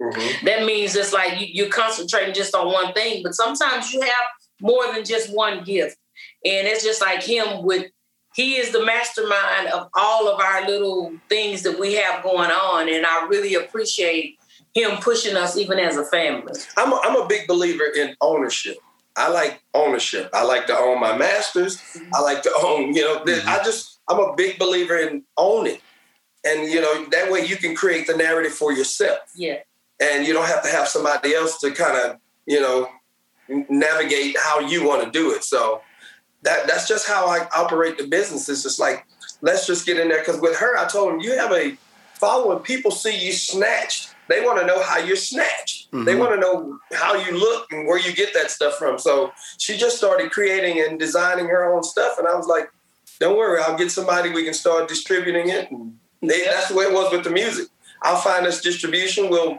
Mm-hmm. 0.00 0.46
That 0.46 0.64
means 0.64 0.94
it's 0.96 1.12
like 1.12 1.40
you, 1.40 1.46
you're 1.50 1.68
concentrating 1.68 2.34
just 2.34 2.54
on 2.54 2.72
one 2.72 2.92
thing, 2.92 3.22
but 3.22 3.34
sometimes 3.34 3.92
you 3.92 4.00
have 4.00 4.12
more 4.60 4.92
than 4.92 5.04
just 5.04 5.32
one 5.34 5.64
gift. 5.64 5.96
And 6.44 6.66
it's 6.66 6.84
just 6.84 7.00
like 7.00 7.22
him 7.22 7.62
with 7.64 7.90
he 8.36 8.56
is 8.56 8.70
the 8.70 8.84
mastermind 8.84 9.68
of 9.68 9.88
all 9.94 10.28
of 10.28 10.38
our 10.38 10.66
little 10.66 11.14
things 11.30 11.62
that 11.62 11.80
we 11.80 11.94
have 11.94 12.22
going 12.22 12.50
on. 12.50 12.92
And 12.92 13.06
I 13.06 13.26
really 13.28 13.54
appreciate 13.54 14.38
him 14.74 14.98
pushing 14.98 15.36
us 15.36 15.56
even 15.56 15.78
as 15.78 15.96
a 15.96 16.04
family. 16.04 16.52
I'm 16.76 16.92
a, 16.92 17.00
I'm 17.02 17.16
a 17.16 17.26
big 17.26 17.48
believer 17.48 17.84
in 17.96 18.14
ownership. 18.20 18.76
I 19.16 19.30
like 19.30 19.62
ownership. 19.72 20.28
I 20.34 20.44
like 20.44 20.66
to 20.66 20.76
own 20.76 21.00
my 21.00 21.16
masters. 21.16 21.78
Mm-hmm. 21.78 22.14
I 22.14 22.20
like 22.20 22.42
to 22.42 22.52
own, 22.62 22.94
you 22.94 23.00
know, 23.00 23.20
mm-hmm. 23.20 23.48
I 23.48 23.64
just, 23.64 24.00
I'm 24.06 24.20
a 24.20 24.34
big 24.36 24.58
believer 24.58 24.98
in 24.98 25.22
owning. 25.38 25.78
And, 26.44 26.70
you 26.70 26.82
know, 26.82 27.06
that 27.06 27.32
way 27.32 27.46
you 27.46 27.56
can 27.56 27.74
create 27.74 28.06
the 28.06 28.14
narrative 28.14 28.52
for 28.52 28.70
yourself. 28.70 29.20
Yeah. 29.34 29.60
And 29.98 30.26
you 30.26 30.34
don't 30.34 30.46
have 30.46 30.62
to 30.62 30.68
have 30.68 30.88
somebody 30.88 31.34
else 31.34 31.58
to 31.60 31.70
kind 31.70 31.96
of, 31.96 32.18
you 32.44 32.60
know, 32.60 32.86
navigate 33.48 34.36
how 34.38 34.60
you 34.60 34.86
want 34.86 35.04
to 35.04 35.10
do 35.10 35.32
it. 35.32 35.42
So 35.42 35.80
that 36.42 36.66
that's 36.66 36.88
just 36.88 37.08
how 37.08 37.26
I 37.26 37.48
operate 37.54 37.98
the 37.98 38.06
business. 38.06 38.48
It's 38.48 38.62
just 38.62 38.78
like 38.78 39.06
let's 39.42 39.66
just 39.66 39.86
get 39.86 39.98
in 39.98 40.08
there 40.08 40.20
because 40.20 40.40
with 40.40 40.56
her, 40.58 40.76
I 40.76 40.86
told 40.86 41.14
him 41.14 41.20
you 41.20 41.36
have 41.36 41.52
a 41.52 41.76
following. 42.14 42.60
People 42.60 42.90
see 42.90 43.16
you 43.26 43.32
snatched. 43.32 44.14
They 44.28 44.40
want 44.40 44.58
to 44.58 44.66
know 44.66 44.82
how 44.82 44.98
you're 44.98 45.16
snatched. 45.16 45.92
Mm-hmm. 45.92 46.04
They 46.04 46.16
want 46.16 46.34
to 46.34 46.40
know 46.40 46.78
how 46.92 47.14
you 47.14 47.38
look 47.38 47.70
and 47.70 47.86
where 47.86 47.98
you 47.98 48.12
get 48.12 48.34
that 48.34 48.50
stuff 48.50 48.74
from. 48.74 48.98
So 48.98 49.32
she 49.58 49.76
just 49.76 49.96
started 49.96 50.32
creating 50.32 50.82
and 50.82 50.98
designing 50.98 51.46
her 51.46 51.72
own 51.72 51.82
stuff, 51.82 52.18
and 52.18 52.26
I 52.26 52.34
was 52.34 52.46
like, 52.46 52.70
"Don't 53.20 53.36
worry, 53.36 53.60
I'll 53.62 53.78
get 53.78 53.90
somebody. 53.90 54.30
We 54.30 54.44
can 54.44 54.54
start 54.54 54.88
distributing 54.88 55.48
it." 55.50 55.70
And 55.70 55.94
they, 56.22 56.44
that's 56.44 56.68
the 56.68 56.74
way 56.74 56.84
it 56.84 56.92
was 56.92 57.12
with 57.12 57.24
the 57.24 57.30
music. 57.30 57.68
I'll 58.02 58.16
find 58.16 58.46
us 58.46 58.60
distribution. 58.60 59.30
We'll, 59.30 59.58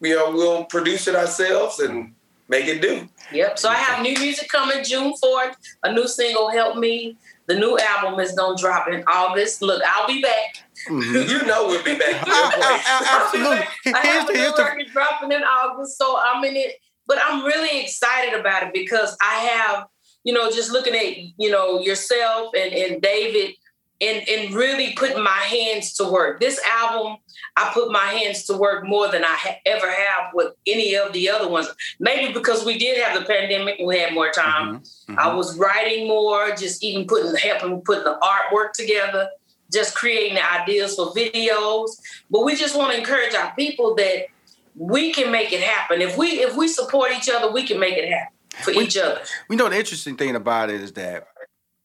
you 0.00 0.16
know, 0.16 0.30
we'll 0.30 0.64
produce 0.64 1.08
it 1.08 1.16
ourselves 1.16 1.78
and 1.80 2.14
make 2.52 2.66
it 2.66 2.82
do. 2.82 3.08
Yep. 3.32 3.58
So 3.58 3.68
I 3.68 3.74
have 3.74 4.02
new 4.02 4.14
music 4.18 4.48
coming 4.48 4.84
June 4.84 5.14
4th, 5.24 5.56
a 5.82 5.92
new 5.92 6.06
single, 6.06 6.50
Help 6.50 6.76
Me. 6.76 7.16
The 7.48 7.56
new 7.56 7.76
album 7.78 8.20
is 8.20 8.32
going 8.32 8.56
to 8.56 8.62
drop 8.62 8.88
in 8.88 9.02
August. 9.08 9.62
Look, 9.62 9.82
I'll 9.84 10.06
be 10.06 10.22
back. 10.22 10.62
Mm-hmm. 10.88 11.30
you 11.30 11.46
know 11.46 11.66
we'll 11.66 11.82
be 11.82 11.96
back. 11.96 12.26
Absolutely. 12.26 13.66
I 13.94 14.06
have 14.06 14.28
a 14.28 14.32
new 14.32 14.52
record 14.56 14.86
dropping 14.92 15.32
in 15.32 15.42
August, 15.42 15.96
so 15.96 16.18
I'm 16.20 16.44
in 16.44 16.56
it. 16.56 16.76
But 17.06 17.18
I'm 17.24 17.44
really 17.44 17.82
excited 17.82 18.38
about 18.38 18.62
it 18.64 18.72
because 18.72 19.16
I 19.20 19.34
have, 19.34 19.86
you 20.24 20.32
know, 20.32 20.50
just 20.50 20.70
looking 20.70 20.94
at, 20.94 21.16
you 21.36 21.50
know, 21.50 21.80
yourself 21.80 22.52
and, 22.54 22.72
and 22.72 23.02
David 23.02 23.54
and, 24.02 24.28
and 24.28 24.52
really 24.52 24.94
putting 24.94 25.22
my 25.22 25.30
hands 25.30 25.92
to 25.94 26.04
work. 26.04 26.40
This 26.40 26.60
album, 26.66 27.18
I 27.56 27.70
put 27.72 27.92
my 27.92 28.06
hands 28.06 28.44
to 28.46 28.56
work 28.56 28.84
more 28.84 29.08
than 29.08 29.24
I 29.24 29.36
ha- 29.36 29.60
ever 29.64 29.88
have 29.88 30.32
with 30.34 30.54
any 30.66 30.96
of 30.96 31.12
the 31.12 31.30
other 31.30 31.48
ones. 31.48 31.68
Maybe 32.00 32.32
because 32.32 32.66
we 32.66 32.78
did 32.78 33.00
have 33.00 33.18
the 33.18 33.24
pandemic 33.24 33.80
we 33.82 33.98
had 33.98 34.12
more 34.12 34.30
time. 34.30 34.78
Mm-hmm. 34.78 35.12
Mm-hmm. 35.12 35.18
I 35.20 35.32
was 35.34 35.56
writing 35.56 36.08
more, 36.08 36.50
just 36.56 36.82
even 36.82 37.06
putting 37.06 37.34
helping 37.36 37.80
putting 37.82 38.04
the 38.04 38.18
artwork 38.20 38.72
together, 38.72 39.28
just 39.72 39.94
creating 39.94 40.34
the 40.34 40.52
ideas 40.52 40.96
for 40.96 41.12
videos. 41.12 41.90
But 42.28 42.44
we 42.44 42.56
just 42.56 42.76
want 42.76 42.92
to 42.92 42.98
encourage 42.98 43.34
our 43.34 43.54
people 43.54 43.94
that 43.94 44.26
we 44.74 45.12
can 45.12 45.30
make 45.30 45.52
it 45.52 45.60
happen. 45.60 46.02
If 46.02 46.18
we 46.18 46.26
if 46.40 46.56
we 46.56 46.66
support 46.66 47.12
each 47.12 47.30
other, 47.30 47.52
we 47.52 47.64
can 47.64 47.78
make 47.78 47.96
it 47.96 48.08
happen 48.08 48.34
for 48.64 48.72
we, 48.72 48.80
each 48.80 48.96
other. 48.96 49.20
We 49.48 49.54
know 49.54 49.68
the 49.68 49.78
interesting 49.78 50.16
thing 50.16 50.34
about 50.34 50.70
it 50.70 50.80
is 50.80 50.92
that 50.94 51.28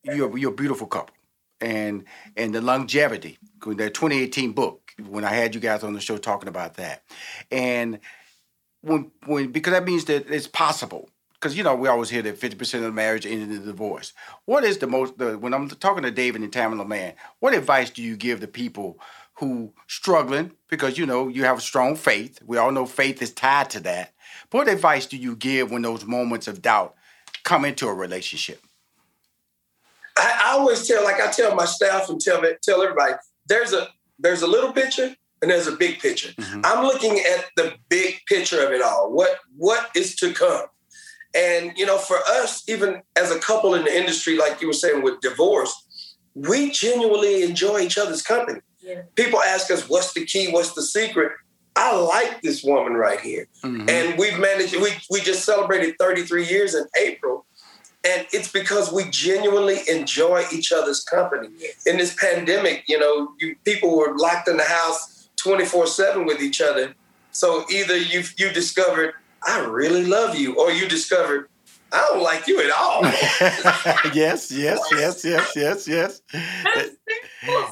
you're 0.03 0.35
you're 0.35 0.51
a 0.51 0.55
beautiful 0.55 0.87
couple 0.87 1.13
and 1.61 2.03
and 2.35 2.53
the 2.53 2.61
longevity. 2.61 3.37
That 3.65 3.93
2018 3.93 4.53
book 4.53 4.93
when 5.07 5.25
I 5.25 5.33
had 5.33 5.53
you 5.53 5.61
guys 5.61 5.83
on 5.83 5.93
the 5.93 5.99
show 5.99 6.17
talking 6.17 6.49
about 6.49 6.75
that, 6.75 7.03
and 7.51 7.99
when 8.81 9.11
when 9.25 9.51
because 9.51 9.73
that 9.73 9.85
means 9.85 10.05
that 10.05 10.29
it's 10.29 10.47
possible. 10.47 11.09
Because 11.33 11.55
you 11.55 11.63
know 11.63 11.75
we 11.75 11.87
always 11.87 12.09
hear 12.09 12.23
that 12.23 12.39
50% 12.39 12.73
of 12.75 12.81
the 12.81 12.91
marriage 12.91 13.23
ended 13.23 13.51
in 13.51 13.63
divorce. 13.63 14.13
What 14.45 14.63
is 14.63 14.79
the 14.79 14.87
most 14.87 15.19
the, 15.19 15.37
when 15.37 15.53
I'm 15.53 15.69
talking 15.69 16.01
to 16.01 16.09
David 16.09 16.41
and 16.41 16.51
Tamela 16.51 16.87
Mann? 16.87 17.13
What 17.39 17.53
advice 17.53 17.91
do 17.91 18.01
you 18.01 18.17
give 18.17 18.39
the 18.39 18.47
people 18.47 18.99
who 19.35 19.71
struggling 19.85 20.53
because 20.67 20.97
you 20.97 21.05
know 21.05 21.27
you 21.27 21.43
have 21.43 21.59
a 21.59 21.61
strong 21.61 21.95
faith? 21.95 22.39
We 22.43 22.57
all 22.57 22.71
know 22.71 22.87
faith 22.87 23.21
is 23.21 23.31
tied 23.31 23.69
to 23.71 23.79
that. 23.81 24.13
But 24.49 24.57
what 24.57 24.67
advice 24.67 25.05
do 25.05 25.15
you 25.15 25.35
give 25.35 25.69
when 25.69 25.83
those 25.83 26.05
moments 26.05 26.47
of 26.47 26.63
doubt 26.63 26.95
come 27.43 27.65
into 27.65 27.87
a 27.87 27.93
relationship? 27.93 28.63
I, 30.17 30.41
I, 30.45 30.51
always 30.53 30.87
tell, 30.87 31.03
like 31.03 31.21
I 31.21 31.31
tell 31.31 31.55
my 31.55 31.65
staff 31.65 32.09
and 32.09 32.19
tell 32.19 32.41
tell 32.63 32.81
everybody, 32.81 33.13
there's 33.47 33.73
a 33.73 33.87
there's 34.19 34.41
a 34.41 34.47
little 34.47 34.71
picture 34.71 35.15
and 35.41 35.51
there's 35.51 35.67
a 35.67 35.75
big 35.75 35.99
picture. 35.99 36.29
Mm-hmm. 36.29 36.61
I'm 36.63 36.83
looking 36.83 37.19
at 37.19 37.45
the 37.55 37.75
big 37.89 38.19
picture 38.27 38.65
of 38.65 38.71
it 38.71 38.81
all. 38.81 39.11
What 39.11 39.39
what 39.55 39.89
is 39.95 40.15
to 40.17 40.33
come? 40.33 40.65
And 41.35 41.73
you 41.77 41.85
know, 41.85 41.97
for 41.97 42.17
us, 42.27 42.67
even 42.67 43.01
as 43.15 43.31
a 43.31 43.39
couple 43.39 43.75
in 43.75 43.85
the 43.85 43.95
industry, 43.95 44.37
like 44.37 44.61
you 44.61 44.67
were 44.67 44.73
saying 44.73 45.03
with 45.03 45.19
divorce, 45.21 45.73
we 46.33 46.71
genuinely 46.71 47.43
enjoy 47.43 47.79
each 47.79 47.97
other's 47.97 48.21
company. 48.21 48.61
Yeah. 48.79 49.01
People 49.15 49.41
ask 49.41 49.69
us, 49.69 49.89
"What's 49.89 50.13
the 50.13 50.25
key? 50.25 50.49
What's 50.51 50.73
the 50.73 50.81
secret?" 50.81 51.31
I 51.75 51.95
like 51.95 52.41
this 52.41 52.63
woman 52.63 52.93
right 52.93 53.19
here, 53.19 53.47
mm-hmm. 53.63 53.87
and 53.87 54.17
we've 54.17 54.39
managed. 54.39 54.75
We 54.75 54.89
we 55.09 55.21
just 55.21 55.45
celebrated 55.45 55.95
33 55.99 56.47
years 56.47 56.73
in 56.73 56.85
April, 56.99 57.45
and 58.05 58.27
it's 58.31 58.51
because 58.51 58.91
we 58.91 59.09
genuinely 59.09 59.79
enjoy 59.89 60.45
each 60.53 60.71
other's 60.71 61.03
company. 61.03 61.49
In 61.85 61.97
this 61.97 62.15
pandemic, 62.15 62.83
you 62.87 62.99
know, 62.99 63.33
you, 63.39 63.55
people 63.65 63.97
were 63.97 64.15
locked 64.15 64.47
in 64.47 64.57
the 64.57 64.63
house 64.63 65.29
24 65.37 65.87
7 65.87 66.25
with 66.25 66.41
each 66.41 66.61
other. 66.61 66.95
So 67.31 67.65
either 67.69 67.97
you 67.97 68.23
you 68.37 68.51
discovered, 68.51 69.13
I 69.43 69.59
really 69.59 70.05
love 70.05 70.35
you, 70.35 70.55
or 70.55 70.71
you 70.71 70.87
discovered, 70.87 71.49
I 71.91 72.05
don't 72.09 72.23
like 72.23 72.47
you 72.47 72.59
at 72.61 72.71
all. 72.71 73.03
yes, 74.13 74.51
yes, 74.51 74.79
yes, 74.91 75.23
yes, 75.23 75.53
yes, 75.55 75.87
yes. 75.87 76.21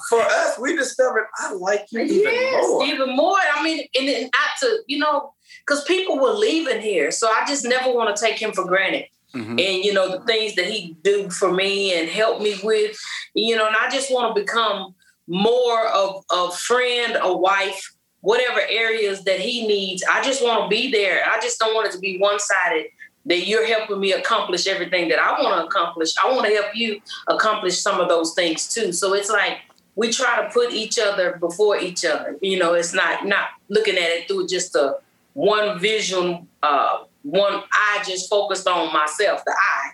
For 0.09 0.21
us, 0.21 0.59
we 0.59 0.75
discovered 0.75 1.25
I 1.37 1.53
like 1.53 1.87
you 1.89 2.01
even 2.01 2.31
yes, 2.31 2.67
more. 2.67 2.85
Even 2.85 3.15
more. 3.15 3.37
I 3.55 3.63
mean, 3.63 3.87
and, 3.95 4.07
and 4.07 4.23
not 4.23 4.59
to, 4.61 4.79
you 4.87 4.99
know, 4.99 5.33
because 5.65 5.83
people 5.83 6.19
were 6.19 6.31
leaving 6.31 6.81
here. 6.81 7.11
So 7.11 7.27
I 7.27 7.45
just 7.47 7.65
never 7.65 7.91
want 7.91 8.15
to 8.15 8.23
take 8.23 8.39
him 8.39 8.53
for 8.53 8.65
granted. 8.65 9.05
Mm-hmm. 9.35 9.51
and 9.51 9.83
you 9.83 9.93
know 9.93 10.09
the 10.09 10.25
things 10.25 10.55
that 10.55 10.65
he 10.65 10.95
do 11.03 11.29
for 11.29 11.51
me 11.51 11.99
and 11.99 12.09
help 12.09 12.41
me 12.41 12.59
with, 12.63 12.97
you 13.33 13.55
know, 13.55 13.67
and 13.67 13.75
I 13.75 13.89
just 13.89 14.11
want 14.11 14.35
to 14.35 14.41
become 14.41 14.95
more 15.27 15.87
of 15.87 16.23
a 16.31 16.51
friend, 16.51 17.17
a 17.21 17.35
wife, 17.35 17.93
whatever 18.21 18.61
areas 18.69 19.23
that 19.25 19.39
he 19.39 19.67
needs. 19.67 20.03
I 20.11 20.23
just 20.23 20.43
want 20.43 20.63
to 20.63 20.67
be 20.67 20.91
there. 20.91 21.23
I 21.25 21.39
just 21.39 21.59
don't 21.59 21.73
want 21.73 21.87
it 21.87 21.91
to 21.93 21.99
be 21.99 22.17
one 22.17 22.39
sided 22.39 22.87
that 23.25 23.47
you're 23.47 23.65
helping 23.65 23.99
me 23.99 24.13
accomplish 24.13 24.67
everything 24.67 25.09
that 25.09 25.19
I 25.19 25.41
want 25.41 25.59
to 25.59 25.65
accomplish. 25.65 26.13
I 26.23 26.31
want 26.31 26.47
to 26.47 26.53
help 26.53 26.75
you 26.75 27.01
accomplish 27.27 27.79
some 27.79 27.99
of 27.99 28.07
those 28.07 28.33
things 28.33 28.67
too. 28.67 28.91
So 28.91 29.13
it's 29.13 29.29
like 29.29 29.59
we 29.95 30.11
try 30.11 30.43
to 30.43 30.49
put 30.53 30.71
each 30.71 30.99
other 30.99 31.37
before 31.39 31.77
each 31.77 32.05
other. 32.05 32.37
You 32.41 32.59
know, 32.59 32.73
it's 32.73 32.93
not 32.93 33.25
not 33.25 33.49
looking 33.69 33.95
at 33.95 34.09
it 34.09 34.27
through 34.27 34.47
just 34.47 34.75
a 34.75 34.97
one 35.33 35.79
vision, 35.79 36.47
uh, 36.63 37.03
one 37.25 37.63
I 37.73 38.03
just 38.07 38.29
focused 38.29 38.67
on 38.67 38.93
myself, 38.93 39.43
the 39.45 39.51
I. 39.51 39.91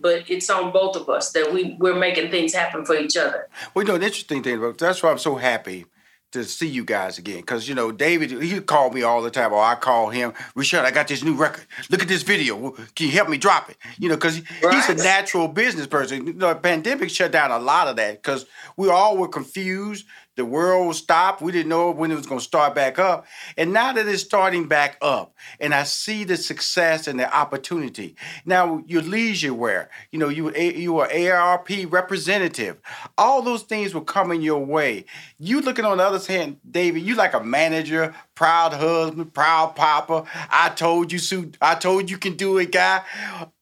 But 0.00 0.28
it's 0.28 0.50
on 0.50 0.72
both 0.72 0.96
of 0.96 1.08
us 1.08 1.30
that 1.30 1.52
we 1.52 1.76
we're 1.78 1.94
making 1.94 2.30
things 2.32 2.52
happen 2.52 2.84
for 2.84 2.96
each 2.96 3.16
other. 3.16 3.48
Well, 3.72 3.84
you 3.84 3.88
know, 3.88 3.94
an 3.94 4.02
interesting 4.02 4.42
thing, 4.42 4.58
about 4.58 4.78
that's 4.78 5.00
why 5.00 5.10
I'm 5.10 5.18
so 5.18 5.36
happy 5.36 5.86
to 6.32 6.42
see 6.44 6.66
you 6.66 6.84
guys 6.84 7.18
again. 7.18 7.40
Because, 7.40 7.68
you 7.68 7.74
know, 7.74 7.92
David, 7.92 8.42
he 8.42 8.58
called 8.60 8.94
me 8.94 9.02
all 9.02 9.22
the 9.22 9.30
time, 9.30 9.52
or 9.52 9.62
I 9.62 9.76
call 9.76 10.10
him, 10.10 10.32
Richard, 10.56 10.80
I 10.80 10.90
got 10.90 11.06
this 11.06 11.22
new 11.22 11.34
record. 11.34 11.66
Look 11.88 12.02
at 12.02 12.08
this 12.08 12.22
video. 12.22 12.70
Can 12.96 13.06
you 13.06 13.12
help 13.12 13.28
me 13.28 13.38
drop 13.38 13.70
it? 13.70 13.76
You 13.98 14.08
know, 14.08 14.16
because 14.16 14.40
right. 14.62 14.74
he's 14.74 14.88
a 14.88 14.94
natural 15.04 15.46
business 15.46 15.86
person. 15.86 16.26
You 16.26 16.32
know, 16.32 16.48
the 16.48 16.56
pandemic 16.56 17.10
shut 17.10 17.30
down 17.30 17.52
a 17.52 17.58
lot 17.58 17.86
of 17.86 17.96
that 17.96 18.22
because 18.22 18.46
we 18.76 18.88
all 18.88 19.16
were 19.16 19.28
confused 19.28 20.06
the 20.36 20.44
world 20.44 20.96
stopped. 20.96 21.42
We 21.42 21.52
didn't 21.52 21.68
know 21.68 21.90
when 21.90 22.10
it 22.10 22.14
was 22.16 22.26
going 22.26 22.38
to 22.38 22.44
start 22.44 22.74
back 22.74 22.98
up. 22.98 23.26
And 23.56 23.72
now 23.72 23.92
that 23.92 24.08
it's 24.08 24.22
starting 24.22 24.66
back 24.66 24.96
up, 25.02 25.34
and 25.60 25.74
I 25.74 25.82
see 25.82 26.24
the 26.24 26.36
success 26.36 27.06
and 27.06 27.20
the 27.20 27.34
opportunity. 27.34 28.16
Now, 28.46 28.82
your 28.86 29.02
leisure 29.02 29.52
wear, 29.52 29.90
you 30.10 30.18
know, 30.18 30.28
you, 30.28 30.54
you 30.56 30.98
are 30.98 31.08
AARP 31.08 31.92
representative. 31.92 32.80
All 33.18 33.42
those 33.42 33.62
things 33.62 33.94
were 33.94 34.04
coming 34.04 34.40
your 34.40 34.64
way. 34.64 35.04
You 35.38 35.60
looking 35.60 35.84
on 35.84 35.98
the 35.98 36.04
other 36.04 36.32
hand, 36.32 36.58
David, 36.68 37.02
you 37.02 37.14
like 37.14 37.34
a 37.34 37.44
manager, 37.44 38.14
proud 38.34 38.72
husband, 38.72 39.34
proud 39.34 39.76
papa. 39.76 40.24
I 40.50 40.70
told 40.70 41.12
you, 41.12 41.18
Sue, 41.18 41.52
I 41.60 41.74
told 41.74 42.10
you 42.10 42.18
can 42.18 42.36
do 42.36 42.58
it, 42.58 42.72
guy. 42.72 43.02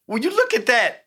When 0.06 0.22
you 0.22 0.30
look 0.30 0.54
at 0.54 0.66
that, 0.66 0.99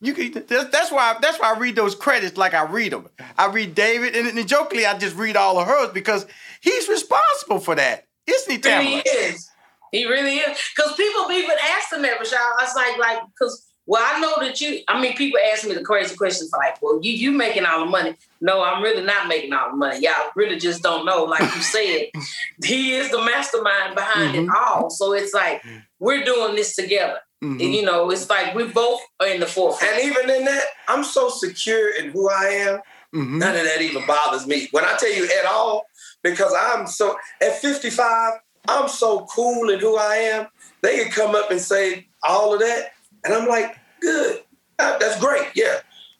you 0.00 0.14
can, 0.14 0.44
that's 0.46 0.92
why 0.92 1.16
that's 1.20 1.40
why 1.40 1.54
I 1.54 1.58
read 1.58 1.74
those 1.74 1.94
credits 1.94 2.36
like 2.36 2.54
I 2.54 2.62
read 2.64 2.92
them. 2.92 3.08
I 3.36 3.46
read 3.46 3.74
David, 3.74 4.14
and, 4.14 4.28
and 4.28 4.48
jokingly 4.48 4.86
I 4.86 4.96
just 4.96 5.16
read 5.16 5.36
all 5.36 5.58
of 5.58 5.66
hers 5.66 5.90
because 5.92 6.26
he's 6.60 6.88
responsible 6.88 7.58
for 7.58 7.74
that, 7.74 8.06
isn't 8.26 8.52
he, 8.52 8.58
Tamara? 8.58 8.84
He 8.84 8.98
is. 8.98 9.50
He 9.90 10.06
really 10.06 10.36
is. 10.36 10.58
Because 10.76 10.94
people 10.94 11.26
be 11.28 11.36
even 11.36 11.56
ask 11.76 11.92
him 11.92 12.02
that, 12.02 12.20
Michelle. 12.20 12.38
I 12.38 12.64
was 12.64 12.74
like, 12.76 12.98
like, 12.98 13.22
because 13.28 13.68
well, 13.88 14.02
I 14.04 14.20
know 14.20 14.34
that 14.40 14.60
you. 14.60 14.80
I 14.86 15.00
mean, 15.00 15.16
people 15.16 15.40
ask 15.50 15.66
me 15.66 15.74
the 15.74 15.82
crazy 15.82 16.14
questions 16.14 16.52
like, 16.52 16.80
"Well, 16.82 17.00
you 17.02 17.10
you 17.10 17.32
making 17.32 17.64
all 17.64 17.80
the 17.80 17.90
money?" 17.90 18.14
No, 18.38 18.62
I'm 18.62 18.82
really 18.82 19.02
not 19.02 19.28
making 19.28 19.54
all 19.54 19.70
the 19.70 19.76
money. 19.76 20.00
Y'all 20.00 20.30
really 20.36 20.58
just 20.58 20.82
don't 20.82 21.06
know. 21.06 21.24
Like 21.24 21.40
you 21.40 21.62
said, 21.62 22.08
he 22.64 22.92
is 22.92 23.10
the 23.10 23.22
mastermind 23.24 23.94
behind 23.94 24.34
mm-hmm. 24.34 24.50
it 24.50 24.56
all. 24.56 24.90
So 24.90 25.14
it's 25.14 25.32
like 25.32 25.64
we're 25.98 26.22
doing 26.22 26.54
this 26.54 26.76
together. 26.76 27.18
Mm-hmm. 27.42 27.60
And, 27.60 27.74
you 27.74 27.82
know, 27.82 28.10
it's 28.10 28.28
like 28.28 28.54
we 28.54 28.64
both 28.64 29.00
are 29.20 29.28
in 29.28 29.40
the 29.40 29.46
forefront. 29.46 29.94
And 29.94 30.04
even 30.04 30.28
in 30.28 30.44
that, 30.44 30.64
I'm 30.88 31.04
so 31.04 31.28
secure 31.28 31.94
in 31.94 32.10
who 32.10 32.28
I 32.28 32.44
am. 32.44 32.78
Mm-hmm. 33.14 33.38
None 33.38 33.56
of 33.56 33.64
that 33.64 33.80
even 33.80 34.06
bothers 34.06 34.46
me. 34.46 34.68
When 34.72 34.84
I 34.84 34.96
tell 34.98 35.12
you 35.12 35.24
at 35.38 35.46
all, 35.46 35.86
because 36.22 36.52
I'm 36.58 36.86
so 36.86 37.16
at 37.40 37.54
55, 37.56 38.34
I'm 38.66 38.88
so 38.88 39.26
cool 39.34 39.70
in 39.70 39.78
who 39.78 39.96
I 39.96 40.16
am. 40.16 40.48
They 40.82 41.02
can 41.02 41.10
come 41.10 41.34
up 41.34 41.50
and 41.50 41.60
say 41.60 42.08
all 42.22 42.52
of 42.52 42.60
that, 42.60 42.92
and 43.24 43.32
I'm 43.32 43.48
like, 43.48 43.76
good, 44.00 44.42
that's 44.78 45.18
great, 45.18 45.48
yeah, 45.54 45.78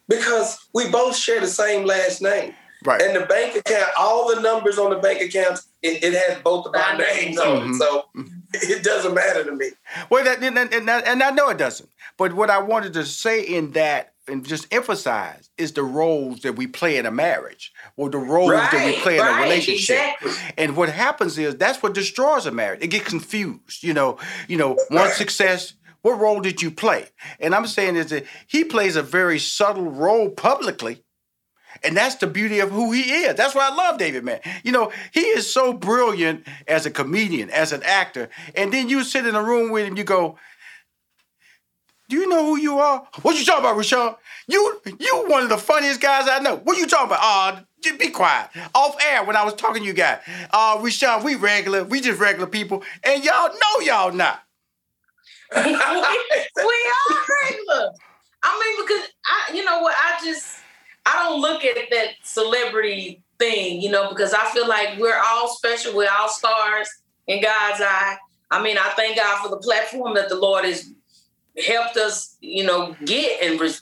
because 0.09 0.59
we 0.73 0.89
both 0.91 1.15
share 1.15 1.41
the 1.41 1.47
same 1.47 1.85
last 1.85 2.23
name. 2.23 2.55
Right. 2.85 3.03
And 3.03 3.17
the 3.17 3.27
bank 3.27 3.57
account, 3.57 3.91
all 3.99 4.35
the 4.35 4.41
numbers 4.41 4.79
on 4.79 4.91
the 4.91 4.97
bank 4.97 5.21
accounts, 5.21 5.69
it, 5.83 6.03
it 6.03 6.13
has 6.15 6.43
both 6.43 6.67
of 6.67 6.75
our 6.75 6.97
names 6.97 7.39
on 7.39 7.57
it. 7.57 7.61
Mm-hmm. 7.61 7.75
So 7.75 8.05
it 8.53 8.85
doesn't 8.85 9.15
matter 9.15 9.45
to 9.45 9.53
me. 9.53 9.71
Well, 10.11 10.25
that, 10.25 10.43
and, 10.43 10.59
and, 10.59 10.89
and 10.89 11.23
I 11.23 11.31
know 11.31 11.49
it 11.49 11.59
doesn't. 11.59 11.89
But 12.17 12.35
what 12.35 12.51
I 12.51 12.59
wanted 12.59 12.93
to 12.95 13.05
say 13.05 13.43
in 13.43 13.73
that 13.73 14.13
and 14.29 14.45
just 14.45 14.73
emphasize 14.73 15.49
is 15.57 15.73
the 15.73 15.83
roles 15.83 16.41
that 16.41 16.55
we 16.55 16.67
play 16.67 16.99
in 16.99 17.07
a 17.07 17.11
marriage 17.11 17.73
or 17.97 18.11
the 18.11 18.19
roles 18.19 18.51
right, 18.51 18.71
that 18.71 18.85
we 18.85 19.01
play 19.01 19.19
right, 19.19 19.31
in 19.31 19.39
a 19.39 19.43
relationship. 19.43 19.99
Exactly. 20.21 20.55
And 20.59 20.77
what 20.77 20.91
happens 20.91 21.39
is 21.39 21.57
that's 21.57 21.83
what 21.83 21.95
destroys 21.95 22.45
a 22.47 22.51
marriage. 22.51 22.81
It 22.83 22.89
gets 22.89 23.09
confused. 23.09 23.83
You 23.83 23.95
know, 23.95 24.19
you 24.47 24.59
know, 24.59 24.77
one 24.91 25.11
success 25.13 25.75
what 26.03 26.21
role 26.21 26.41
did 26.41 26.63
you 26.63 26.71
play? 26.71 27.07
And 27.41 27.55
I'm 27.55 27.67
saying 27.67 27.97
is 27.97 28.11
that 28.11 28.25
he 28.47 28.65
plays 28.65 28.97
a 28.97 29.03
very 29.03 29.39
subtle 29.39 29.91
role 29.91 30.31
publicly 30.31 31.03
and 31.83 31.97
that's 31.97 32.17
the 32.17 32.27
beauty 32.27 32.61
of 32.61 32.71
who 32.71 32.93
he 32.93 33.03
is. 33.03 33.35
That's 33.35 33.55
why 33.55 33.69
I 33.71 33.75
love 33.75 33.99
David, 33.99 34.25
man. 34.25 34.41
You 34.63 34.73
know, 34.73 34.93
he 35.13 35.21
is 35.21 35.53
so 35.53 35.73
brilliant 35.73 36.47
as 36.67 36.87
a 36.87 36.91
comedian, 36.91 37.51
as 37.51 37.73
an 37.73 37.83
actor. 37.83 38.29
And 38.55 38.73
then 38.73 38.89
you 38.89 39.05
sit 39.05 39.27
in 39.27 39.35
a 39.35 39.43
room 39.43 39.71
with 39.71 39.87
him, 39.87 39.97
you 39.97 40.05
go, 40.05 40.39
do 42.09 42.17
you 42.17 42.27
know 42.29 42.45
who 42.45 42.57
you 42.57 42.79
are? 42.79 43.07
What 43.23 43.39
you 43.39 43.45
talking 43.45 43.65
about, 43.65 43.77
Rushion? 43.77 44.15
You 44.47 44.81
you 44.99 45.25
one 45.29 45.43
of 45.43 45.51
the 45.51 45.59
funniest 45.59 46.01
guys 46.01 46.27
I 46.27 46.39
know. 46.39 46.57
What 46.57 46.79
you 46.79 46.87
talking 46.87 47.09
about? 47.09 47.21
Uh, 47.23 47.61
be 47.99 48.09
quiet. 48.09 48.49
Off 48.75 48.97
air 49.05 49.25
when 49.25 49.37
I 49.37 49.45
was 49.45 49.55
talking 49.55 49.83
to 49.83 49.87
you 49.87 49.93
guys. 49.93 50.21
Uh, 50.51 50.79
Rushion, 50.81 51.23
we 51.23 51.35
regular, 51.35 51.85
we 51.85 52.01
just 52.01 52.19
regular 52.19 52.47
people, 52.47 52.83
and 53.05 53.23
y'all 53.23 53.51
know 53.51 53.81
y'all 53.83 54.13
not. 54.13 54.43
we 55.55 55.61
are 55.61 55.75
regular. 57.45 57.93
I 58.43 58.77
mean, 58.77 58.87
because 58.87 59.09
I, 59.27 59.55
you 59.55 59.65
know 59.65 59.81
what, 59.81 59.95
I 59.97 60.25
just 60.25 60.58
I 61.09 61.25
don't 61.25 61.41
look 61.41 61.65
at 61.65 61.77
that 61.91 62.09
celebrity 62.23 63.23
thing, 63.39 63.81
you 63.81 63.91
know, 63.91 64.11
because 64.11 64.35
I 64.35 64.45
feel 64.51 64.69
like 64.69 64.99
we're 64.99 65.19
all 65.19 65.49
special, 65.49 65.97
we're 65.97 66.11
all 66.11 66.29
stars 66.29 66.89
in 67.27 67.41
God's 67.43 67.81
eye. 67.81 68.17
I 68.51 68.63
mean, 68.63 68.77
I 68.77 68.91
thank 68.97 69.17
God 69.17 69.43
for 69.43 69.49
the 69.49 69.57
platform 69.57 70.15
that 70.15 70.29
the 70.29 70.35
Lord 70.35 70.65
has 70.65 70.91
helped 71.67 71.97
us, 71.97 72.37
you 72.41 72.65
know, 72.65 72.95
get 73.05 73.43
and 73.43 73.59
re- 73.61 73.73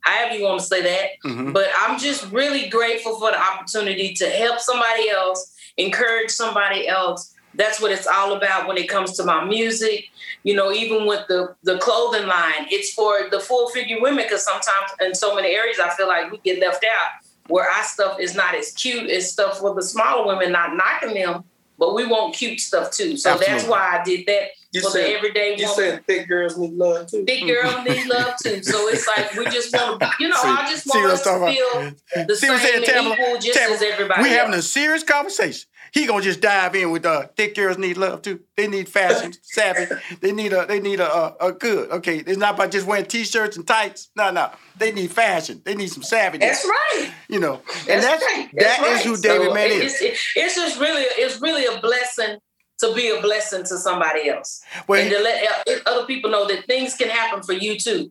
however 0.00 0.34
you 0.34 0.44
want 0.44 0.60
to 0.60 0.66
say 0.66 0.82
that. 0.82 1.10
Mm-hmm. 1.24 1.52
But 1.52 1.68
I'm 1.78 1.98
just 1.98 2.30
really 2.30 2.68
grateful 2.68 3.18
for 3.18 3.30
the 3.30 3.40
opportunity 3.40 4.12
to 4.14 4.26
help 4.26 4.60
somebody 4.60 5.08
else, 5.08 5.54
encourage 5.78 6.30
somebody 6.30 6.86
else, 6.86 7.31
that's 7.54 7.80
what 7.80 7.92
it's 7.92 8.06
all 8.06 8.34
about 8.34 8.66
when 8.66 8.76
it 8.76 8.88
comes 8.88 9.16
to 9.16 9.24
my 9.24 9.44
music. 9.44 10.06
You 10.42 10.54
know, 10.54 10.72
even 10.72 11.06
with 11.06 11.26
the 11.28 11.54
the 11.62 11.78
clothing 11.78 12.26
line, 12.26 12.66
it's 12.70 12.92
for 12.92 13.28
the 13.30 13.40
full 13.40 13.68
figure 13.70 14.00
women 14.00 14.24
because 14.24 14.44
sometimes 14.44 14.90
in 15.00 15.14
so 15.14 15.34
many 15.34 15.54
areas 15.54 15.78
I 15.78 15.90
feel 15.90 16.08
like 16.08 16.30
we 16.30 16.38
get 16.38 16.60
left 16.60 16.84
out 16.84 17.10
where 17.48 17.68
our 17.68 17.82
stuff 17.84 18.20
is 18.20 18.34
not 18.34 18.54
as 18.54 18.72
cute 18.72 19.10
as 19.10 19.30
stuff 19.30 19.58
for 19.58 19.74
the 19.74 19.82
smaller 19.82 20.26
women, 20.26 20.52
not 20.52 20.76
knocking 20.76 21.14
them, 21.14 21.44
but 21.78 21.94
we 21.94 22.06
want 22.06 22.34
cute 22.34 22.60
stuff 22.60 22.90
too. 22.90 23.16
So 23.16 23.30
Absolutely. 23.30 23.46
that's 23.54 23.68
why 23.68 23.98
I 23.98 24.04
did 24.04 24.26
that 24.26 24.50
you 24.72 24.80
for 24.80 24.90
said, 24.90 25.04
the 25.04 25.16
everyday 25.16 25.56
You 25.58 25.68
said 25.68 26.06
thick 26.06 26.28
girls 26.28 26.56
need 26.56 26.72
love 26.72 27.06
too. 27.06 27.24
Thick 27.26 27.46
girls 27.46 27.86
need 27.86 28.06
love 28.08 28.34
too. 28.42 28.62
So 28.62 28.88
it's 28.88 29.06
like 29.06 29.34
we 29.34 29.44
just 29.46 29.74
want 29.74 30.00
to, 30.00 30.10
you 30.18 30.28
know, 30.28 30.36
see, 30.42 30.48
I 30.48 30.70
just 30.70 30.86
want 30.86 31.06
us 31.12 31.22
to 31.24 31.94
feel 32.14 32.26
the 32.26 32.36
see 32.36 32.46
same 32.46 32.82
and 32.82 33.12
equal 33.12 33.38
just 33.38 33.58
Tamara, 33.58 33.74
as 33.74 33.82
everybody. 33.82 34.22
We 34.22 34.30
having 34.30 34.54
a 34.54 34.62
serious 34.62 35.02
conversation 35.02 35.68
he 35.92 36.06
gonna 36.06 36.22
just 36.22 36.40
dive 36.40 36.74
in 36.74 36.90
with 36.90 37.04
uh 37.04 37.26
thick 37.36 37.54
girls 37.54 37.78
need 37.78 37.98
love 37.98 38.22
too. 38.22 38.40
They 38.56 38.66
need 38.66 38.88
fashion, 38.88 39.34
savvy. 39.42 39.94
They 40.20 40.32
need 40.32 40.52
a 40.52 40.66
they 40.66 40.80
need 40.80 41.00
a, 41.00 41.12
a, 41.14 41.48
a 41.48 41.52
good. 41.52 41.90
Okay, 41.90 42.18
it's 42.18 42.38
not 42.38 42.54
about 42.54 42.70
just 42.70 42.86
wearing 42.86 43.04
t-shirts 43.04 43.56
and 43.56 43.66
tights. 43.66 44.10
No, 44.16 44.30
no. 44.30 44.50
They 44.78 44.90
need 44.90 45.12
fashion. 45.12 45.60
They 45.64 45.74
need 45.74 45.88
some 45.88 46.02
savvy. 46.02 46.38
That's 46.38 46.64
right. 46.64 47.12
You 47.28 47.40
know, 47.40 47.62
and 47.88 48.02
that's, 48.02 48.02
that's 48.02 48.24
right. 48.24 48.48
that's 48.54 48.78
that 48.78 48.80
right. 48.80 48.92
is 48.92 49.04
who 49.04 49.16
David 49.18 49.48
so 49.48 49.54
Man 49.54 49.70
is. 49.70 50.00
It's, 50.00 50.32
it's 50.34 50.54
just 50.54 50.80
really 50.80 51.02
it's 51.02 51.40
really 51.40 51.66
a 51.66 51.78
blessing 51.80 52.38
to 52.80 52.94
be 52.94 53.10
a 53.10 53.20
blessing 53.20 53.62
to 53.64 53.76
somebody 53.76 54.28
else, 54.28 54.62
well, 54.88 55.00
and 55.00 55.10
to 55.10 55.20
let 55.20 55.86
other 55.86 56.06
people 56.06 56.30
know 56.30 56.48
that 56.48 56.66
things 56.66 56.94
can 56.94 57.08
happen 57.08 57.42
for 57.42 57.52
you 57.52 57.78
too. 57.78 58.10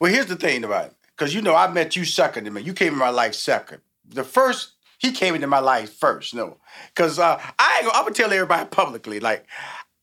Well, 0.00 0.12
here's 0.12 0.26
the 0.26 0.36
thing 0.36 0.64
about 0.64 0.86
it, 0.86 0.94
because 1.16 1.34
you 1.34 1.42
know 1.42 1.54
I 1.54 1.70
met 1.70 1.96
you 1.96 2.04
second 2.04 2.44
to 2.44 2.50
me. 2.50 2.62
You 2.62 2.72
came 2.72 2.92
in 2.92 2.98
my 2.98 3.10
life 3.10 3.34
second. 3.34 3.80
The 4.08 4.24
first 4.24 4.75
he 4.98 5.12
came 5.12 5.34
into 5.34 5.46
my 5.46 5.58
life 5.58 5.92
first, 5.92 6.34
no. 6.34 6.56
Cause 6.94 7.18
uh, 7.18 7.40
I 7.58 7.90
I'm 7.94 8.04
gonna 8.04 8.14
tell 8.14 8.32
everybody 8.32 8.66
publicly, 8.68 9.20
like, 9.20 9.46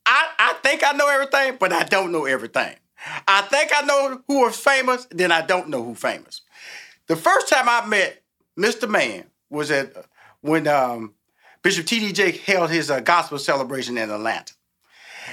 I, 0.05 0.27
I 0.39 0.53
think 0.63 0.83
I 0.85 0.91
know 0.93 1.07
everything, 1.07 1.57
but 1.59 1.71
I 1.73 1.83
don't 1.83 2.11
know 2.11 2.25
everything. 2.25 2.75
I 3.27 3.41
think 3.41 3.71
I 3.75 3.85
know 3.85 4.21
who 4.27 4.47
is 4.47 4.57
famous, 4.57 5.07
then 5.11 5.31
I 5.31 5.41
don't 5.41 5.69
know 5.69 5.83
who 5.83 5.95
famous. 5.95 6.41
The 7.07 7.15
first 7.15 7.49
time 7.49 7.67
I 7.67 7.85
met 7.85 8.21
Mr. 8.57 8.89
Man 8.89 9.25
was 9.49 9.71
at 9.71 9.93
when 10.41 10.67
um, 10.67 11.13
Bishop 11.61 11.85
T.D. 11.85 12.13
Jakes 12.13 12.39
held 12.39 12.69
his 12.69 12.89
uh, 12.89 12.99
gospel 12.99 13.39
celebration 13.39 13.97
in 13.97 14.09
Atlanta. 14.09 14.53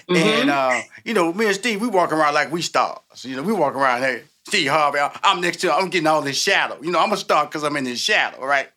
Mm-hmm. 0.08 0.16
And 0.16 0.50
uh, 0.50 0.80
you 1.04 1.14
know, 1.14 1.32
me 1.32 1.46
and 1.46 1.54
Steve, 1.54 1.80
we 1.80 1.88
walk 1.88 2.12
around 2.12 2.34
like 2.34 2.50
we 2.50 2.62
stars. 2.62 3.24
You 3.24 3.36
know, 3.36 3.42
we 3.42 3.52
walk 3.52 3.74
around 3.74 4.02
hey, 4.02 4.22
Steve 4.46 4.70
Harvey, 4.70 4.98
I'm 5.22 5.40
next 5.40 5.58
to 5.58 5.68
him, 5.68 5.74
I'm 5.76 5.90
getting 5.90 6.06
all 6.06 6.22
this 6.22 6.40
shadow. 6.40 6.78
You 6.82 6.90
know, 6.90 7.00
I'm 7.00 7.12
a 7.12 7.16
star 7.16 7.46
because 7.46 7.62
I'm 7.62 7.76
in 7.76 7.84
this 7.84 8.00
shadow, 8.00 8.44
right? 8.44 8.68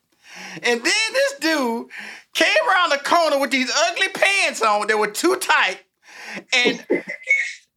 And 0.62 0.82
then 0.82 1.12
this 1.12 1.34
dude 1.40 1.88
came 2.34 2.68
around 2.68 2.90
the 2.90 2.98
corner 2.98 3.38
with 3.38 3.50
these 3.50 3.70
ugly 3.90 4.08
pants 4.08 4.62
on 4.62 4.86
that 4.86 4.98
were 4.98 5.10
too 5.10 5.36
tight 5.36 5.80
and 6.54 6.84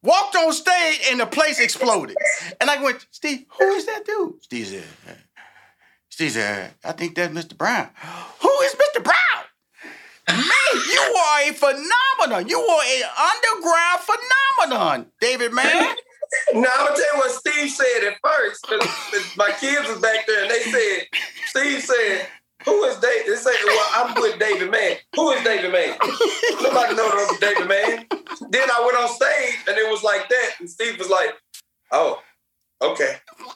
walked 0.04 0.36
on 0.36 0.54
stage 0.54 1.02
and 1.10 1.20
the 1.20 1.26
place 1.26 1.60
exploded. 1.60 2.16
And 2.60 2.70
I 2.70 2.82
went, 2.82 3.06
Steve, 3.12 3.46
who 3.58 3.66
is 3.74 3.86
that 3.86 4.06
dude? 4.06 4.44
Steve 4.44 4.68
said, 4.68 5.18
Steve 6.10 6.32
said, 6.32 6.74
I 6.84 6.94
think 6.94 7.16
that's 7.16 7.34
Mr. 7.34 7.56
Brown. 7.58 7.90
Who 8.42 8.50
is 8.64 8.74
Mr. 8.74 9.04
Brown? 9.04 9.16
Man, 10.28 10.82
you 10.92 11.00
are 11.00 11.50
a 11.50 11.54
phenomenon. 11.54 12.50
You 12.50 12.60
are 12.60 12.82
an 12.84 13.04
underground 13.32 14.02
phenomenon, 14.02 15.12
David, 15.22 15.54
man. 15.54 15.96
Now 16.54 16.70
I'm 16.78 16.88
gonna 16.88 16.96
tell 16.98 17.16
you 17.16 17.20
what 17.20 17.32
Steve 17.32 17.70
said 17.70 18.04
at 18.04 18.18
first. 18.24 18.66
my 19.38 19.52
kids 19.60 19.88
was 19.88 20.00
back 20.00 20.28
there 20.28 20.42
and 20.42 20.52
they 20.52 20.62
said, 20.64 21.08
Steve 21.46 21.82
said, 21.82 22.28
"Who 22.28 22.37
is 22.98 23.02
David?" 23.02 23.38
Said, 23.40 23.54
"Well, 23.66 23.86
I'm 23.94 24.22
with 24.22 24.40
David 24.40 24.72
Mann. 24.72 24.98
Who 25.16 25.32
is 25.32 25.44
David 25.44 25.72
Mann? 25.72 25.98
Nobody 26.62 26.96
knows 26.96 27.40
David 27.40 27.68
Mann." 27.68 28.06
Then 28.50 28.70
I 28.70 28.82
went 28.86 28.98
on 28.98 29.10
stage 29.10 29.56
and 29.68 29.78
it 29.78 29.90
was 29.90 30.04
like 30.04 30.30
that, 30.30 30.50
and 30.60 30.70
Steve 30.70 30.98
was 31.00 31.10
like, 31.10 31.34
"Oh, 31.92 32.22
okay." 32.82 33.18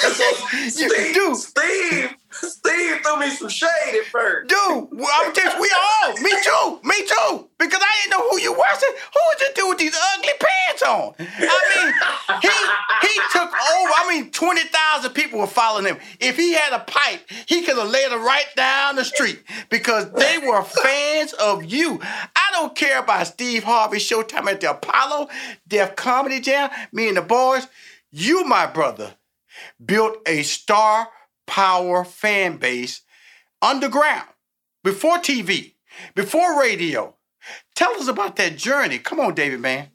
so 0.00 0.24
Steve. 0.68 1.36
Steve, 1.36 2.14
Steve 2.32 3.02
threw 3.02 3.18
me 3.18 3.30
some 3.30 3.48
shade 3.48 3.68
at 4.00 4.06
first. 4.06 4.48
Dude, 4.48 4.58
I'm 4.58 5.34
just, 5.34 5.60
we 5.60 5.70
all, 5.70 6.14
me 6.20 6.30
too, 6.42 6.80
me 6.82 6.96
too. 7.06 7.48
Because 7.58 7.80
I 7.80 8.00
didn't 8.02 8.18
know 8.18 8.28
who 8.30 8.40
you 8.40 8.52
were. 8.52 8.64
Who 8.64 9.20
is 9.34 9.38
this 9.38 9.52
dude 9.54 9.68
with 9.68 9.78
these 9.78 9.96
ugly 10.14 10.32
pants 10.40 10.82
on? 10.82 11.14
I 11.18 11.60
mean, 11.76 12.40
he 12.42 13.06
he 13.06 13.20
took 13.32 13.48
over. 13.48 13.92
I 13.94 14.06
mean, 14.08 14.30
20,000 14.30 15.12
people 15.12 15.38
were 15.38 15.46
following 15.46 15.86
him. 15.86 15.98
If 16.18 16.36
he 16.36 16.54
had 16.54 16.72
a 16.72 16.80
pipe, 16.80 17.20
he 17.46 17.62
could 17.62 17.76
have 17.76 17.88
laid 17.88 18.10
it 18.10 18.16
right 18.16 18.46
down 18.56 18.96
the 18.96 19.04
street 19.04 19.42
because 19.68 20.10
they 20.12 20.38
were 20.38 20.62
fans 20.62 21.32
of 21.34 21.64
you. 21.64 22.00
I 22.02 22.48
don't 22.52 22.74
care 22.74 23.00
about 23.00 23.26
Steve 23.28 23.64
Harvey 23.64 23.98
Showtime 23.98 24.50
at 24.50 24.60
the 24.60 24.70
Apollo, 24.70 25.28
Def 25.68 25.94
Comedy 25.94 26.40
Jam, 26.40 26.70
me 26.92 27.08
and 27.08 27.16
the 27.16 27.22
boys. 27.22 27.68
You, 28.10 28.44
my 28.44 28.66
brother, 28.66 29.14
built 29.84 30.16
a 30.26 30.42
star 30.42 31.08
power 31.52 32.02
fan 32.02 32.56
base 32.56 33.02
underground, 33.60 34.26
before 34.82 35.18
TV, 35.18 35.74
before 36.14 36.58
radio. 36.58 37.14
Tell 37.74 37.92
us 37.92 38.08
about 38.08 38.36
that 38.36 38.56
journey. 38.56 38.98
Come 38.98 39.20
on, 39.20 39.34
David, 39.34 39.60
man. 39.60 39.88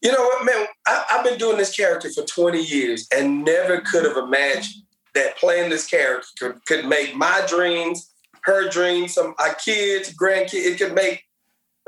You 0.00 0.12
know 0.12 0.22
what, 0.22 0.44
man? 0.44 0.66
I, 0.86 1.04
I've 1.10 1.24
been 1.24 1.38
doing 1.38 1.56
this 1.56 1.74
character 1.74 2.08
for 2.12 2.22
20 2.22 2.62
years 2.62 3.08
and 3.12 3.44
never 3.44 3.80
could 3.80 4.04
have 4.04 4.16
imagined 4.16 4.84
that 5.16 5.36
playing 5.38 5.70
this 5.70 5.86
character 5.88 6.28
could, 6.38 6.64
could 6.66 6.86
make 6.86 7.16
my 7.16 7.44
dreams, 7.48 8.08
her 8.42 8.68
dreams, 8.70 9.14
some 9.14 9.34
our 9.40 9.54
kids, 9.54 10.14
grandkids. 10.14 10.54
It 10.54 10.78
could 10.78 10.94
make, 10.94 11.24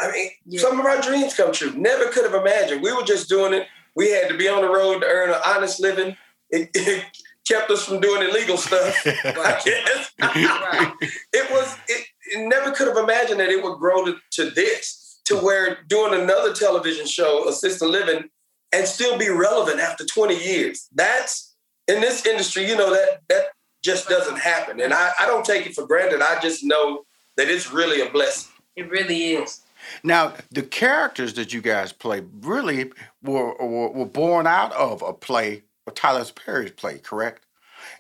I 0.01 0.11
mean, 0.11 0.31
Yeah. 0.45 0.61
some 0.61 0.81
of 0.81 0.87
our 0.87 1.01
dreams 1.01 1.35
come 1.37 1.53
true. 1.53 1.73
Never 1.77 2.07
could 2.07 2.25
have 2.25 2.35
imagined. 2.35 2.83
We 2.83 2.93
were 2.93 3.05
just 3.05 3.29
doing 3.29 3.53
it. 3.55 3.69
We 3.95 4.11
had 4.11 4.29
to 4.29 4.37
be 4.37 4.49
on 4.49 4.63
the 4.63 4.69
road 4.69 5.01
to 5.03 5.07
earn 5.07 5.31
an 5.31 5.41
honest 5.47 5.79
living. 5.81 6.17
It, 6.51 6.71
it 6.75 7.05
kept 7.47 7.71
us 7.71 7.85
from 7.85 8.01
doing 8.01 8.29
illegal 8.29 8.57
stuff. 8.57 8.95
I 9.07 9.61
guess. 9.65 10.11
Right. 10.21 10.93
it 11.33 11.51
was 11.51 11.77
it, 11.89 12.07
it 12.33 12.49
never 12.49 12.73
could 12.73 12.89
have 12.89 12.97
imagined 12.97 13.41
that 13.41 13.49
it 13.49 13.63
would 13.63 13.79
grow 13.79 14.05
to, 14.05 14.17
to 14.33 14.51
this 14.51 15.21
to 15.25 15.37
where 15.37 15.79
doing 15.89 16.21
another 16.21 16.53
television 16.53 17.07
show 17.07 17.49
assisted 17.49 17.87
living 17.87 18.29
and 18.73 18.87
still 18.87 19.19
be 19.19 19.29
relevant 19.29 19.81
after 19.81 20.05
20 20.05 20.35
years 20.35 20.89
that's 20.95 21.55
in 21.89 22.01
this 22.01 22.25
industry 22.27 22.69
you 22.69 22.77
know 22.77 22.91
that 22.91 23.21
that 23.29 23.45
just 23.85 24.09
doesn't 24.09 24.39
happen 24.39 24.81
and 24.81 24.95
I, 24.95 25.11
I 25.21 25.27
don't 25.27 25.45
take 25.45 25.67
it 25.67 25.75
for 25.75 25.87
granted 25.87 26.23
i 26.23 26.41
just 26.41 26.65
know 26.65 27.05
that 27.37 27.49
it's 27.49 27.73
really 27.73 28.01
a 28.01 28.11
blessing 28.11 28.53
It 28.77 28.91
really 28.91 29.33
is. 29.33 29.61
Now, 30.03 30.35
the 30.51 30.63
characters 30.63 31.35
that 31.35 31.53
you 31.53 31.61
guys 31.61 31.93
play 31.93 32.23
really 32.41 32.91
were, 33.23 33.55
were, 33.55 33.91
were 33.91 34.07
born 34.07 34.47
out 34.47 34.73
of 34.73 35.03
a 35.03 35.13
play, 35.13 35.57
a 35.57 35.63
Tyler 35.91 36.25
Perry's 36.25 36.71
play, 36.71 36.99
correct? 36.99 37.45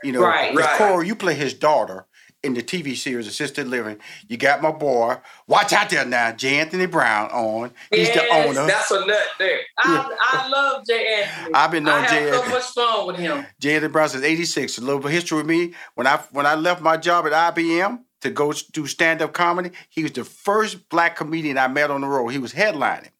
You 0.02 0.12
know, 0.12 0.22
Right. 0.22 0.54
with 0.54 0.64
Right. 0.64 0.78
Corey, 0.78 1.06
you 1.08 1.16
play 1.16 1.34
his 1.34 1.54
daughter 1.54 2.06
in 2.45 2.54
the 2.54 2.62
TV 2.62 2.97
series 2.97 3.26
Assisted 3.26 3.68
Living. 3.68 3.99
You 4.28 4.36
got 4.36 4.62
my 4.62 4.71
boy, 4.73 5.16
watch 5.47 5.73
out 5.73 5.90
there 5.90 6.04
now, 6.04 6.32
J. 6.32 6.58
Anthony 6.60 6.86
Brown 6.86 7.30
on. 7.30 7.73
He's 7.90 8.10
the 8.10 8.26
owner. 8.28 8.66
that's 8.66 8.90
a 8.90 9.04
nut 9.06 9.23
there 9.38 9.60
I, 9.78 10.16
I 10.21 10.49
love 10.49 10.84
J. 10.86 11.23
Anthony. 11.23 11.54
I've 11.54 11.71
been 11.71 11.88
I 11.88 12.06
Jay 12.08 12.23
have 12.26 12.45
so 12.45 12.49
much 12.50 12.64
fun 12.64 13.06
with 13.08 13.16
him. 13.16 13.47
J. 13.60 13.75
Anthony 13.76 13.92
Brown 13.92 14.08
since 14.08 14.25
'86. 14.25 14.78
A 14.78 14.80
little 14.80 14.99
bit 14.99 15.06
of 15.06 15.12
history 15.12 15.38
with 15.38 15.47
me. 15.47 15.75
When 15.95 16.06
I 16.06 16.18
when 16.30 16.47
I 16.47 16.54
left 16.54 16.80
my 16.82 16.97
job 16.97 17.26
at 17.26 17.54
IBM 17.54 18.00
to 18.23 18.30
go 18.30 18.52
do 18.73 18.86
stand 18.86 19.21
up 19.23 19.32
comedy, 19.32 19.71
he 19.88 20.02
was 20.04 20.12
the 20.12 20.25
first 20.25 20.88
black 20.88 21.16
comedian 21.16 21.58
I 21.58 21.68
met 21.68 21.90
on 21.90 22.00
the 22.00 22.08
road. 22.08 22.28
He 22.28 22.38
was 22.38 22.52
headlining. 22.52 23.10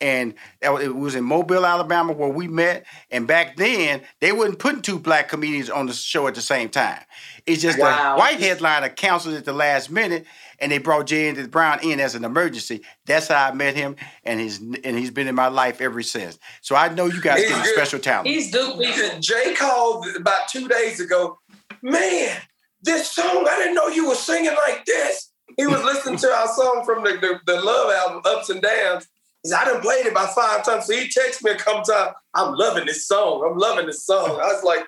And 0.00 0.34
it 0.60 0.94
was 0.94 1.14
in 1.14 1.24
Mobile, 1.24 1.64
Alabama, 1.66 2.12
where 2.12 2.28
we 2.28 2.48
met. 2.48 2.84
And 3.10 3.26
back 3.26 3.56
then, 3.56 4.02
they 4.20 4.32
wasn't 4.32 4.58
putting 4.58 4.82
two 4.82 4.98
black 4.98 5.28
comedians 5.28 5.70
on 5.70 5.86
the 5.86 5.92
show 5.92 6.26
at 6.26 6.34
the 6.34 6.40
same 6.42 6.68
time. 6.68 7.00
It's 7.46 7.60
just 7.62 7.78
Wow. 7.78 8.14
the 8.14 8.18
white 8.20 8.40
headliner 8.40 8.88
canceled 8.88 9.34
at 9.34 9.44
the 9.44 9.52
last 9.52 9.90
minute, 9.90 10.24
and 10.58 10.72
they 10.72 10.78
brought 10.78 11.06
J. 11.06 11.28
Anthony 11.28 11.48
Brown 11.48 11.80
in 11.82 12.00
as 12.00 12.14
an 12.14 12.24
emergency. 12.24 12.80
That's 13.06 13.28
how 13.28 13.48
I 13.50 13.52
met 13.52 13.74
him, 13.76 13.96
and 14.24 14.40
he's 14.40 14.58
and 14.60 14.96
he's 14.98 15.10
been 15.10 15.28
in 15.28 15.34
my 15.34 15.48
life 15.48 15.80
ever 15.82 16.02
since. 16.02 16.38
So 16.62 16.74
I 16.74 16.88
know 16.88 17.06
you 17.06 17.20
guys 17.20 17.40
He's 17.40 17.50
get 17.50 17.66
a 17.66 17.68
special 17.68 17.98
talent. 17.98 18.28
He's 18.28 18.50
Duke 18.50 18.78
Beaver. 18.78 19.20
jay 19.20 19.54
called 19.54 20.06
about 20.16 20.48
two 20.48 20.68
days 20.68 21.00
ago 21.00 21.38
man 21.82 22.36
this 22.82 23.10
song 23.10 23.46
i 23.48 23.56
didn't 23.58 23.74
know 23.74 23.88
you 23.88 24.08
were 24.08 24.14
singing 24.14 24.54
like 24.66 24.84
this 24.86 25.30
he 25.58 25.66
was 25.66 25.82
listening 25.84 26.16
to 26.16 26.26
our 26.28 26.48
song 26.48 26.82
from 26.84 27.04
the, 27.04 27.12
the, 27.20 27.40
the 27.52 27.60
love 27.60 27.92
album 27.92 28.22
ups 28.24 28.48
and 28.48 28.62
downs 28.62 29.06
he 29.44 29.50
said, 29.50 29.58
I 29.60 29.64
done 29.66 29.80
played 29.82 30.06
it 30.06 30.12
about 30.12 30.34
five 30.34 30.64
times. 30.64 30.86
So 30.86 30.94
he 30.94 31.06
texted 31.08 31.44
me 31.44 31.50
a 31.52 31.56
couple 31.56 31.82
times. 31.82 32.14
I'm 32.34 32.54
loving 32.54 32.86
this 32.86 33.06
song. 33.06 33.48
I'm 33.48 33.56
loving 33.58 33.86
this 33.86 34.04
song. 34.04 34.30
I 34.42 34.46
was 34.52 34.64
like, 34.64 34.84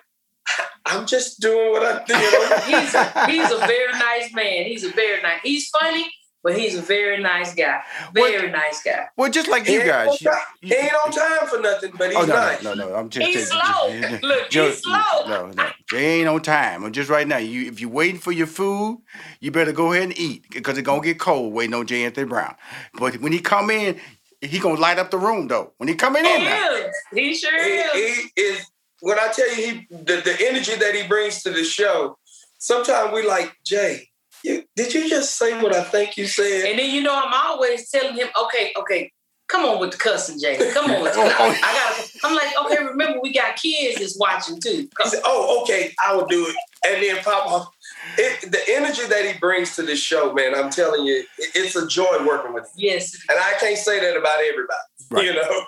I'm 0.85 1.05
just 1.05 1.39
doing 1.39 1.71
what 1.71 1.83
I 1.85 2.03
do. 2.05 2.13
You? 2.13 2.79
He's 2.79 2.93
a, 2.95 3.27
he's 3.27 3.51
a 3.51 3.57
very 3.67 3.91
nice 3.93 4.33
man. 4.33 4.65
He's 4.65 4.83
a 4.83 4.89
very 4.91 5.21
nice. 5.21 5.41
He's 5.43 5.67
funny, 5.69 6.09
but 6.41 6.57
he's 6.57 6.75
a 6.77 6.81
very 6.81 7.21
nice 7.21 7.53
guy. 7.53 7.81
Very 8.13 8.49
nice 8.49 8.81
guy. 8.81 9.07
Well, 9.17 9.29
just 9.29 9.49
like 9.49 9.65
He 9.67 9.73
you 9.73 9.79
ain't 9.81 9.89
guys. 9.89 10.07
on 10.07 10.17
you- 10.21 10.29
time- 10.31 10.41
he 10.61 10.73
ain't 10.73 10.93
on 11.05 11.11
time 11.11 11.47
for 11.49 11.59
nothing, 11.59 11.91
but 11.97 12.07
he's 12.11 12.17
Oh 12.17 12.25
no, 12.25 12.33
nice. 12.33 12.63
no, 12.63 12.73
no, 12.73 12.87
no! 12.89 12.95
I'm 12.95 13.09
just 13.09 13.25
He's 13.27 13.35
just- 13.35 13.51
slow. 13.51 13.91
just- 13.99 14.23
Look, 14.23 14.49
Joe- 14.49 14.67
he's 14.69 14.81
slow. 14.81 15.27
No, 15.27 15.47
no, 15.47 15.69
Jay 15.89 16.19
ain't 16.21 16.29
on 16.29 16.41
time. 16.41 16.85
And 16.85 16.95
just 16.95 17.09
right 17.09 17.27
now, 17.27 17.37
you 17.37 17.67
if 17.67 17.81
you're 17.81 17.89
waiting 17.89 18.19
for 18.19 18.31
your 18.31 18.47
food, 18.47 19.01
you 19.41 19.51
better 19.51 19.73
go 19.73 19.91
ahead 19.91 20.03
and 20.05 20.17
eat 20.17 20.45
because 20.49 20.77
it's 20.77 20.85
gonna 20.85 21.01
get 21.01 21.19
cold 21.19 21.53
waiting 21.53 21.73
on 21.73 21.85
J. 21.85 22.05
Anthony 22.05 22.27
Brown. 22.27 22.55
But 22.93 23.17
when 23.19 23.33
he 23.33 23.39
come 23.39 23.69
in, 23.69 23.99
he 24.41 24.59
gonna 24.59 24.79
light 24.79 24.99
up 24.99 25.11
the 25.11 25.17
room 25.17 25.47
though. 25.47 25.73
When 25.77 25.89
he 25.89 25.95
coming 25.95 26.25
in, 26.25 26.39
He 26.41 26.45
now. 26.45 26.71
is. 26.75 26.95
He 27.13 27.35
sure 27.35 27.63
he, 27.63 27.69
is. 27.69 28.17
he 28.35 28.41
is 28.41 28.65
when 29.01 29.17
I 29.19 29.31
tell 29.31 29.49
you 29.49 29.55
he 29.55 29.87
the, 29.91 30.21
the 30.21 30.35
energy 30.47 30.75
that 30.75 30.95
he 30.95 31.07
brings 31.07 31.43
to 31.43 31.51
the 31.51 31.63
show, 31.63 32.17
sometimes 32.59 33.13
we 33.13 33.25
like, 33.27 33.51
Jay, 33.65 34.09
you, 34.43 34.63
did 34.75 34.93
you 34.93 35.09
just 35.09 35.37
say 35.37 35.61
what 35.61 35.75
I 35.75 35.83
think 35.83 36.17
you 36.17 36.25
said? 36.27 36.69
And 36.69 36.79
then 36.79 36.89
you 36.89 37.01
know 37.01 37.13
I'm 37.15 37.33
always 37.33 37.89
telling 37.89 38.15
him, 38.15 38.27
okay, 38.45 38.71
okay, 38.77 39.11
come 39.47 39.65
on 39.65 39.79
with 39.79 39.91
the 39.91 39.97
cussing, 39.97 40.39
Jay. 40.39 40.57
Come 40.73 40.91
on 40.91 41.01
with 41.01 41.13
the 41.13 41.19
Oh, 41.23 41.29
cussing. 41.29 41.61
oh. 41.63 41.67
I 41.67 41.73
got. 41.73 42.09
I'm 42.23 42.35
like, 42.35 42.65
okay, 42.65 42.83
remember 42.85 43.19
we 43.21 43.33
got 43.33 43.55
kids 43.55 43.99
that's 43.99 44.17
watching 44.19 44.59
too. 44.59 44.69
He 44.69 44.89
Come- 44.95 45.09
said, 45.09 45.21
Oh, 45.25 45.61
okay, 45.63 45.93
I 46.05 46.15
will 46.15 46.25
do 46.27 46.45
it. 46.47 46.55
And 46.87 47.01
then 47.03 47.23
pop 47.23 47.47
off. 47.51 47.67
It, 48.17 48.51
the 48.51 48.59
energy 48.69 49.05
that 49.05 49.25
he 49.25 49.39
brings 49.39 49.75
to 49.75 49.83
this 49.83 49.99
show, 49.99 50.33
man, 50.33 50.55
I'm 50.55 50.69
telling 50.69 51.05
you, 51.05 51.23
it- 51.37 51.51
it's 51.55 51.75
a 51.75 51.87
joy 51.87 52.25
working 52.25 52.53
with 52.53 52.63
him. 52.65 52.69
Yes. 52.75 53.17
And 53.29 53.37
I 53.39 53.53
can't 53.59 53.77
say 53.77 53.99
that 53.99 54.17
about 54.17 54.39
everybody. 54.39 54.79
Right. 55.09 55.25
You 55.25 55.33
know? 55.33 55.65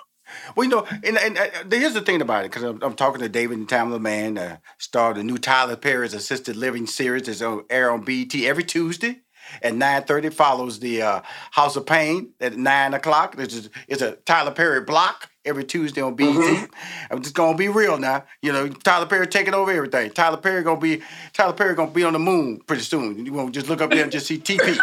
Well, 0.54 0.64
you 0.64 0.70
know, 0.70 0.86
and, 1.02 1.18
and, 1.18 1.36
and 1.36 1.72
here's 1.72 1.94
the 1.94 2.00
thing 2.00 2.20
about 2.22 2.44
it, 2.44 2.52
because 2.52 2.62
I'm, 2.62 2.80
I'm 2.82 2.94
talking 2.94 3.20
to 3.20 3.28
David 3.28 3.58
and 3.58 3.66
Tamela 3.68 4.00
Mann, 4.00 4.38
uh, 4.38 4.58
star 4.78 5.10
of 5.10 5.16
the 5.16 5.24
new 5.24 5.38
Tyler 5.38 5.74
Perry's 5.76 6.14
Assisted 6.14 6.54
Living 6.56 6.86
series 6.86 7.24
that's 7.24 7.42
on 7.42 7.64
air 7.68 7.90
on 7.90 8.02
BET 8.04 8.32
every 8.36 8.62
Tuesday 8.62 9.22
at 9.62 9.74
9.30, 9.74 10.32
follows 10.32 10.80
the 10.80 11.02
uh, 11.02 11.20
House 11.50 11.76
of 11.76 11.86
Payne 11.86 12.30
at 12.40 12.56
9 12.56 12.94
o'clock. 12.94 13.36
It's 13.38 13.66
a, 13.66 13.70
it's 13.88 14.02
a 14.02 14.12
Tyler 14.24 14.52
Perry 14.52 14.80
block 14.80 15.30
every 15.44 15.64
Tuesday 15.64 16.00
on 16.00 16.14
BET. 16.14 16.68
I'm 17.10 17.22
just 17.22 17.34
gonna 17.34 17.56
be 17.56 17.68
real 17.68 17.98
now. 17.98 18.24
You 18.42 18.52
know, 18.52 18.68
Tyler 18.68 19.06
Perry 19.06 19.26
taking 19.26 19.54
over 19.54 19.72
everything. 19.72 20.10
Tyler 20.10 20.36
Perry 20.36 20.62
gonna 20.62 20.80
be 20.80 21.02
Tyler 21.32 21.52
Perry 21.52 21.74
gonna 21.74 21.90
be 21.90 22.04
on 22.04 22.12
the 22.12 22.18
moon 22.18 22.60
pretty 22.66 22.82
soon. 22.82 23.24
You 23.24 23.32
won't 23.32 23.54
just 23.54 23.68
look 23.68 23.80
up 23.80 23.90
there 23.90 24.02
and 24.02 24.12
just 24.12 24.26
see 24.26 24.38
TP. 24.38 24.78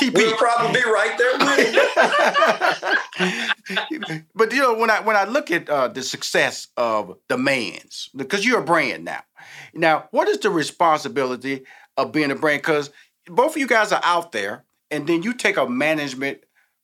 TP. 0.00 0.14
We'll 0.14 0.36
probably 0.36 0.80
be 0.80 0.86
right 0.86 1.16
there 1.16 1.38
but 4.34 4.52
you 4.52 4.60
know, 4.60 4.74
when 4.74 4.90
I 4.90 5.00
when 5.00 5.16
I 5.16 5.24
look 5.24 5.50
at 5.50 5.68
uh, 5.68 5.88
the 5.88 6.02
success 6.02 6.68
of 6.76 7.16
the 7.28 7.38
man's, 7.38 8.10
because 8.14 8.44
you're 8.44 8.60
a 8.60 8.64
brand 8.64 9.04
now. 9.04 9.22
Now, 9.72 10.08
what 10.10 10.28
is 10.28 10.38
the 10.38 10.50
responsibility 10.50 11.64
of 11.96 12.12
being 12.12 12.30
a 12.30 12.34
brand? 12.34 12.62
Because 12.62 12.90
both 13.28 13.52
of 13.52 13.58
you 13.58 13.66
guys 13.66 13.92
are 13.92 14.00
out 14.04 14.32
there, 14.32 14.64
and 14.90 15.06
then 15.06 15.22
you 15.22 15.32
take 15.32 15.56
a 15.56 15.68
management 15.68 16.40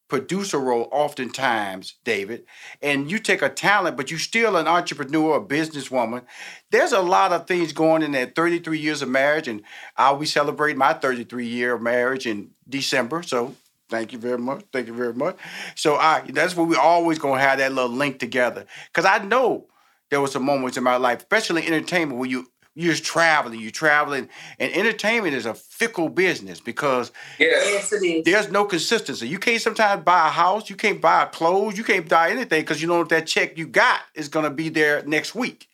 producer 0.08 0.58
role 0.58 0.88
oftentimes, 0.92 1.94
David, 2.04 2.44
and 2.82 3.10
you 3.10 3.18
take 3.18 3.40
a 3.40 3.48
talent, 3.48 3.96
but 3.96 4.10
you're 4.10 4.20
still 4.20 4.56
an 4.56 4.66
entrepreneur, 4.66 5.36
a 5.36 5.40
businesswoman. 5.40 6.22
There's 6.70 6.92
a 6.92 7.00
lot 7.00 7.32
of 7.32 7.46
things 7.46 7.72
going 7.72 8.02
in 8.02 8.12
that 8.12 8.34
33 8.34 8.78
years 8.78 9.00
of 9.00 9.08
marriage, 9.08 9.48
and 9.48 9.62
I'll 9.96 10.18
be 10.18 10.26
celebrating 10.26 10.78
my 10.78 10.92
33 10.92 11.46
year 11.46 11.78
marriage 11.78 12.26
in 12.26 12.50
December. 12.68 13.22
So 13.22 13.54
Thank 13.92 14.14
you 14.14 14.18
very 14.18 14.38
much. 14.38 14.64
Thank 14.72 14.86
you 14.86 14.94
very 14.94 15.12
much. 15.12 15.36
So 15.74 15.96
I 15.96 16.22
that's 16.30 16.56
what 16.56 16.66
we 16.66 16.76
always 16.76 17.18
gonna 17.18 17.38
have 17.38 17.58
that 17.58 17.74
little 17.74 17.90
link 17.90 18.18
together. 18.18 18.64
Cause 18.94 19.04
I 19.04 19.18
know 19.18 19.66
there 20.08 20.18
was 20.18 20.32
some 20.32 20.44
moments 20.44 20.78
in 20.78 20.82
my 20.82 20.96
life, 20.96 21.18
especially 21.18 21.66
entertainment, 21.66 22.18
where 22.18 22.30
you 22.30 22.46
you're 22.74 22.92
just 22.92 23.04
traveling, 23.04 23.60
you're 23.60 23.70
traveling, 23.70 24.28
and 24.58 24.72
entertainment 24.72 25.34
is 25.34 25.46
a 25.46 25.54
fickle 25.54 26.08
business 26.08 26.60
because 26.60 27.12
Yeah. 27.38 27.48
Yes, 27.48 27.92
it 27.92 28.02
is. 28.04 28.24
there's 28.24 28.50
no 28.50 28.64
consistency. 28.64 29.28
You 29.28 29.38
can't 29.38 29.60
sometimes 29.60 30.04
buy 30.04 30.28
a 30.28 30.30
house, 30.30 30.70
you 30.70 30.76
can't 30.76 31.00
buy 31.00 31.26
clothes, 31.26 31.76
you 31.78 31.84
can't 31.84 32.08
buy 32.08 32.30
anything 32.30 32.62
because 32.62 32.80
you 32.82 32.88
know 32.88 33.04
that 33.04 33.26
check 33.26 33.58
you 33.58 33.66
got 33.66 34.00
is 34.14 34.28
gonna 34.28 34.50
be 34.50 34.68
there 34.68 35.02
next 35.06 35.34
week. 35.34 35.68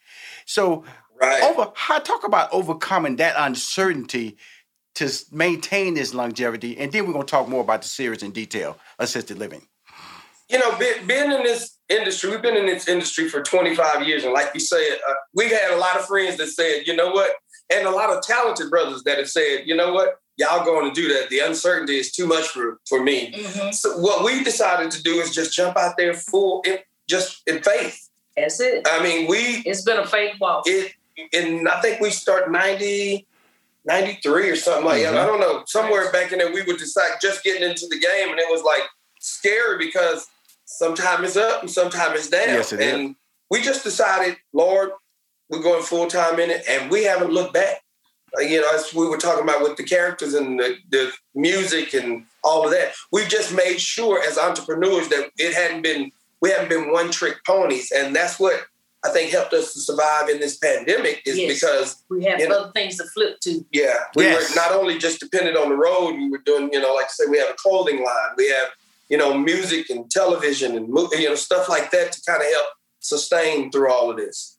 So 0.47 0.85
Right. 1.21 1.43
over 1.43 1.73
how 1.75 1.99
talk 1.99 2.25
about 2.25 2.49
overcoming 2.53 3.17
that 3.17 3.35
uncertainty 3.37 4.37
to 4.97 5.11
maintain 5.33 5.95
this 5.95 6.15
longevity, 6.15 6.77
and 6.79 6.93
then 6.93 7.07
we're 7.07 7.13
gonna 7.13 7.25
talk 7.25 7.49
more 7.49 7.61
about 7.61 7.83
the 7.83 7.89
series 7.89 8.23
in 8.23 8.31
detail, 8.33 8.79
assisted 8.99 9.39
living. 9.39 9.67
you 10.49 10.59
know, 10.59 10.77
being, 10.79 11.07
being 11.07 11.31
in 11.33 11.43
this 11.43 11.78
industry, 11.89 12.31
we've 12.31 12.43
been 12.43 12.57
in 12.57 12.67
this 12.67 12.89
industry 12.89 13.29
for 13.29 13.43
25 13.43 14.07
years. 14.07 14.25
And 14.25 14.33
like 14.33 14.51
you 14.55 14.61
said, 14.61 14.99
uh, 15.09 15.15
we've 15.35 15.51
had 15.51 15.71
a 15.73 15.77
lot 15.77 15.97
of 15.97 16.05
friends 16.07 16.37
that 16.39 16.49
said, 16.49 16.87
you 16.87 16.95
know 16.95 17.11
what? 17.11 17.31
And 17.73 17.87
a 17.87 17.91
lot 17.91 18.11
of 18.11 18.23
talented 18.23 18.71
brothers 18.71 19.03
that 19.05 19.19
have 19.19 19.29
said, 19.29 19.63
you 19.67 19.77
know 19.77 19.93
what? 19.93 20.21
Y'all 20.37 20.65
going 20.65 20.93
to 20.93 21.01
do 21.01 21.09
that. 21.13 21.29
The 21.31 21.41
uncertainty 21.41 21.97
is 21.99 22.13
too 22.13 22.27
much 22.27 22.49
for, 22.49 22.79
for 22.89 23.03
me. 23.03 23.33
Mhm. 23.33 23.75
So 23.75 23.99
what 23.99 24.25
we 24.25 24.45
decided 24.45 24.91
to 24.93 25.03
do 25.03 25.15
is 25.21 25.35
just 25.35 25.53
jump 25.53 25.77
out 25.77 25.97
there 25.97 26.15
full, 26.15 26.63
in, 26.67 26.79
just 27.09 27.43
in 27.47 27.63
faith. 27.63 28.09
That's 28.37 28.61
it. 28.61 28.87
I 28.89 29.03
mean, 29.03 29.27
we, 29.29 29.63
It's 29.67 29.83
been 29.83 29.99
a 29.99 30.07
fake 30.07 30.35
walk. 30.41 30.65
it, 30.67 30.93
and 31.33 31.69
I 31.69 31.81
think 31.81 32.01
we 32.01 32.11
start 32.11 32.51
90, 32.53 33.27
93 33.85 34.51
or 34.51 34.57
something 34.57 34.85
like 34.85 35.03
that. 35.03 35.17
I 35.17 35.27
don't 35.27 35.41
know. 35.41 35.65
Somewhere 35.67 36.13
back 36.13 36.31
in 36.33 36.39
there, 36.39 36.53
we 36.53 36.63
would 36.63 36.77
decide 36.79 37.13
just 37.21 37.43
getting 37.43 37.69
into 37.69 37.87
the 37.89 37.99
game, 37.99 38.31
and 38.31 38.39
it 38.39 38.47
was 38.51 38.63
like 38.63 38.83
scary 39.19 39.79
because 39.79 40.27
sometimes 40.79 41.27
it's 41.29 41.37
up 41.37 41.63
and 41.63 41.71
sometimes 41.71 42.19
it's 42.21 42.29
down. 42.31 42.49
Yes, 42.49 42.73
it 42.73 42.81
is. 42.81 42.93
and 42.95 43.17
we 43.51 43.63
just 43.63 43.83
decided, 43.85 44.37
Lord, 44.53 44.91
we're 45.49 45.63
going 45.63 45.83
full 45.83 46.07
time 46.07 46.39
in 46.39 46.51
it, 46.51 46.65
and 46.69 46.91
we 46.91 47.05
haven't 47.05 47.33
looked 47.33 47.55
back. 47.55 47.83
Uh, 48.37 48.43
You 48.43 48.61
know, 48.61 48.71
as 48.75 48.93
we 48.93 49.07
were 49.09 49.17
talking 49.17 49.45
about 49.45 49.63
with 49.63 49.77
the 49.77 49.83
characters 49.83 50.35
and 50.35 50.61
the, 50.61 50.77
the 50.91 51.11
music 51.35 51.95
and 51.95 52.25
all 52.45 52.65
of 52.67 52.71
that, 52.73 52.93
we 53.11 53.25
just 53.25 53.55
made 53.55 53.81
sure 53.81 54.23
as 54.23 54.37
entrepreneurs 54.37 55.09
that 55.09 55.31
it 55.39 55.55
hadn't 55.55 55.81
been, 55.83 56.13
we 56.43 56.51
haven't 56.51 56.69
been 56.69 56.93
one 56.93 57.11
trick 57.11 57.37
ponies, 57.47 57.91
and 57.91 58.15
that's 58.15 58.39
what 58.39 58.61
I 59.07 59.09
think 59.11 59.31
helped 59.31 59.55
us 59.55 59.73
to 59.73 59.81
survive 59.81 60.29
in 60.29 60.39
this 60.41 60.59
pandemic 60.59 61.23
is 61.25 61.39
Yes. 61.39 61.55
because 61.55 62.05
We 62.11 62.25
have 62.25 62.41
you 62.41 62.49
know- 62.49 62.59
other 62.65 62.73
things 62.73 62.97
to 62.99 63.05
flip 63.05 63.41
to. 63.41 63.65
yeah, 63.73 63.95
we 64.17 64.25
Yes. 64.25 64.51
were 64.51 64.57
not 64.57 64.73
only 64.73 64.99
just 64.99 65.21
dependent 65.21 65.57
on 65.57 65.71
the 65.71 65.77
road, 65.77 66.13
we 66.17 66.29
were 66.29 66.43
doing, 66.45 66.69
you 66.73 66.81
know, 66.81 66.95
like 66.95 67.07
I 67.07 67.09
say, 67.11 67.25
we 67.27 67.39
have 67.39 67.49
a 67.49 67.55
clothing 67.55 68.05
line, 68.05 68.31
we 68.37 68.49
have, 68.51 68.69
you 69.09 69.17
know, 69.17 69.37
music 69.37 69.91
and 69.91 70.11
television 70.11 70.77
and 70.77 70.89
you 70.89 71.29
know 71.29 71.35
stuff 71.35 71.69
like 71.69 71.91
that 71.91 72.13
to 72.13 72.23
kind 72.27 72.41
of 72.43 72.49
help 72.49 72.67
sustain 73.01 73.71
through 73.71 73.91
all 73.93 74.11
of 74.11 74.17
this. 74.17 74.59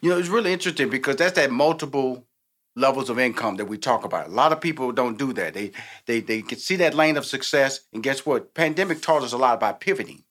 You 0.00 0.10
know, 0.10 0.18
it's 0.18 0.28
really 0.28 0.52
interesting 0.52 0.88
because 0.90 1.16
that's 1.16 1.34
that 1.36 1.50
multiple 1.50 2.26
levels 2.74 3.08
of 3.08 3.18
income 3.18 3.56
that 3.56 3.66
we 3.66 3.78
talk 3.78 4.04
about. 4.04 4.26
A 4.26 4.30
lot 4.30 4.52
of 4.52 4.60
people 4.60 4.92
don't 4.92 5.18
do 5.18 5.32
that. 5.34 5.54
They 5.54 5.72
they 6.06 6.20
they 6.20 6.42
can 6.42 6.58
see 6.58 6.76
that 6.76 6.94
lane 6.94 7.16
of 7.16 7.24
success, 7.24 7.80
and 7.92 8.02
guess 8.02 8.26
what? 8.26 8.54
Pandemic 8.54 9.00
taught 9.02 9.22
us 9.22 9.32
a 9.32 9.38
lot 9.38 9.54
about 9.54 9.80
pivoting, 9.80 10.24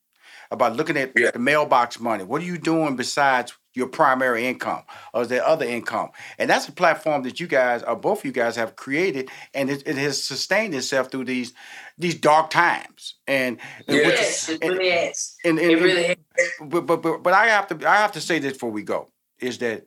about 0.52 0.76
looking 0.76 0.98
at 0.98 1.12
Yeah. 1.15 1.32
the 1.32 1.39
mailbox 1.39 2.00
money. 2.00 2.24
What 2.24 2.41
are 2.41 2.46
you 2.46 2.58
doing 2.58 2.96
besides 2.96 3.54
your 3.75 3.88
primary 3.88 4.47
income, 4.47 4.83
or 5.13 5.23
is 5.23 5.27
there 5.27 5.45
other 5.45 5.65
income? 5.65 6.09
And 6.38 6.49
that's 6.49 6.67
a 6.67 6.71
platform 6.71 7.23
that 7.23 7.39
you 7.39 7.47
guys, 7.47 7.83
or 7.83 7.95
both 7.95 8.19
of 8.19 8.25
you 8.25 8.31
guys, 8.31 8.55
have 8.55 8.75
created, 8.75 9.29
and 9.53 9.69
it, 9.69 9.83
it 9.85 9.97
has 9.97 10.23
sustained 10.23 10.73
itself 10.73 11.11
through 11.11 11.25
these 11.25 11.53
these 11.97 12.15
dark 12.15 12.49
times. 12.49 13.15
And, 13.27 13.59
and 13.88 13.97
which 13.97 14.05
is- 14.15 14.19
Yes, 14.19 14.49
it 14.49 14.63
and- 14.63 14.71
really 14.77 14.89
has. 14.91 15.35
and, 15.45 15.59
and, 15.59 15.71
It 15.71 15.81
really 15.81 16.03
has. 16.03 16.15
but, 16.61 16.81
but 16.85 17.01
but 17.01 17.23
but 17.23 17.33
I 17.33 17.47
have 17.47 17.67
to 17.67 17.89
I 17.89 17.97
have 17.97 18.13
to 18.13 18.21
say 18.21 18.39
this 18.39 18.53
before 18.53 18.71
we 18.71 18.83
go 18.83 19.09
is 19.39 19.57
that 19.59 19.85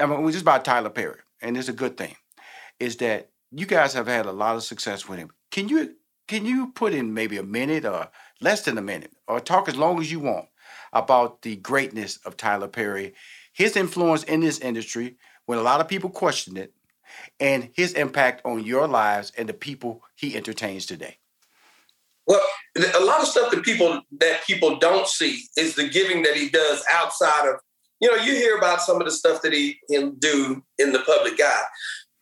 I 0.00 0.06
mean, 0.06 0.22
we 0.22 0.32
just 0.32 0.42
about 0.42 0.64
Tyler 0.64 0.90
Perry, 0.90 1.20
and 1.42 1.56
it's 1.56 1.68
a 1.68 1.72
good 1.72 1.96
thing, 1.96 2.16
is 2.78 2.96
that 2.98 3.30
you 3.50 3.66
guys 3.66 3.94
have 3.94 4.06
had 4.06 4.26
a 4.26 4.32
lot 4.32 4.56
of 4.56 4.62
success 4.62 5.08
with 5.08 5.18
him. 5.18 5.30
Can 5.50 5.68
you 5.68 5.94
can 6.28 6.44
you 6.44 6.72
put 6.74 6.92
in 6.92 7.14
maybe 7.14 7.36
a 7.38 7.42
minute 7.42 7.84
or 7.84 8.10
less 8.40 8.62
than 8.62 8.76
a 8.78 8.82
minute, 8.82 9.12
or 9.28 9.40
talk 9.40 9.68
as 9.68 9.76
long 9.76 10.00
as 10.00 10.10
you 10.12 10.20
want 10.20 10.46
about 10.98 11.42
the 11.42 11.56
greatness 11.56 12.18
of 12.24 12.36
Tyler 12.36 12.68
Perry, 12.68 13.14
his 13.52 13.76
influence 13.76 14.22
in 14.24 14.40
this 14.40 14.58
industry 14.58 15.16
when 15.46 15.58
a 15.58 15.62
lot 15.62 15.80
of 15.80 15.88
people 15.88 16.10
question 16.10 16.56
it, 16.56 16.72
and 17.40 17.70
his 17.74 17.92
impact 17.92 18.44
on 18.44 18.64
your 18.64 18.88
lives 18.88 19.32
and 19.38 19.48
the 19.48 19.54
people 19.54 20.02
he 20.16 20.36
entertains 20.36 20.86
today. 20.86 21.18
Well, 22.26 22.40
a 22.76 23.04
lot 23.04 23.20
of 23.20 23.28
stuff 23.28 23.52
that 23.52 23.62
people 23.62 24.02
that 24.18 24.44
people 24.44 24.78
don't 24.78 25.06
see 25.06 25.44
is 25.56 25.76
the 25.76 25.88
giving 25.88 26.22
that 26.24 26.36
he 26.36 26.48
does 26.48 26.82
outside 26.92 27.48
of, 27.48 27.60
you 28.00 28.10
know, 28.10 28.22
you 28.22 28.32
hear 28.34 28.56
about 28.56 28.82
some 28.82 29.00
of 29.00 29.04
the 29.04 29.12
stuff 29.12 29.40
that 29.42 29.52
he 29.52 29.78
can 29.88 30.16
do 30.16 30.62
in 30.78 30.92
the 30.92 30.98
public 31.00 31.40
eye, 31.40 31.62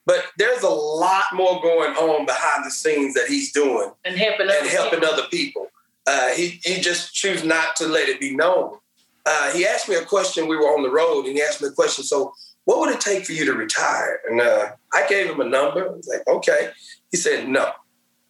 but 0.05 0.25
there's 0.37 0.61
a 0.61 0.69
lot 0.69 1.25
more 1.33 1.59
going 1.61 1.95
on 1.95 2.25
behind 2.25 2.63
the 2.65 2.71
scenes 2.71 3.15
that 3.15 3.27
he's 3.27 3.51
doing 3.51 3.91
And 4.05 4.15
helping 4.15 4.47
other 4.47 4.59
and 4.59 4.67
helping 4.67 4.99
people. 4.99 5.13
other 5.13 5.27
people. 5.29 5.67
Uh, 6.07 6.29
he 6.29 6.59
he 6.63 6.81
just 6.81 7.13
choose 7.13 7.43
not 7.43 7.75
to 7.77 7.87
let 7.87 8.09
it 8.09 8.19
be 8.19 8.35
known. 8.35 8.77
Uh, 9.25 9.51
he 9.51 9.65
asked 9.65 9.89
me 9.89 9.95
a 9.95 10.05
question. 10.05 10.47
We 10.47 10.55
were 10.55 10.67
on 10.75 10.83
the 10.83 10.89
road, 10.91 11.25
and 11.25 11.35
he 11.35 11.41
asked 11.41 11.61
me 11.61 11.67
a 11.67 11.71
question. 11.71 12.03
So, 12.03 12.33
what 12.65 12.79
would 12.79 12.93
it 12.93 13.01
take 13.01 13.25
for 13.25 13.31
you 13.33 13.45
to 13.45 13.53
retire? 13.53 14.19
And 14.29 14.39
uh, 14.41 14.67
I 14.93 15.07
gave 15.07 15.29
him 15.29 15.39
a 15.39 15.45
number. 15.49 15.87
I 15.87 15.91
was 15.91 16.07
like, 16.07 16.27
okay. 16.27 16.69
He 17.11 17.17
said, 17.17 17.47
no. 17.47 17.71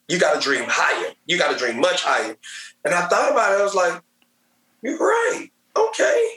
You 0.07 0.19
got 0.19 0.35
to 0.35 0.39
dream 0.39 0.65
higher. 0.67 1.13
You 1.25 1.37
got 1.37 1.51
to 1.51 1.57
dream 1.57 1.79
much 1.81 2.03
higher. 2.03 2.35
And 2.85 2.93
I 2.93 3.07
thought 3.07 3.31
about 3.31 3.53
it. 3.53 3.59
I 3.59 3.63
was 3.63 3.73
like, 3.75 4.01
you're 4.83 4.97
right. 4.99 5.49
Okay, 5.75 6.27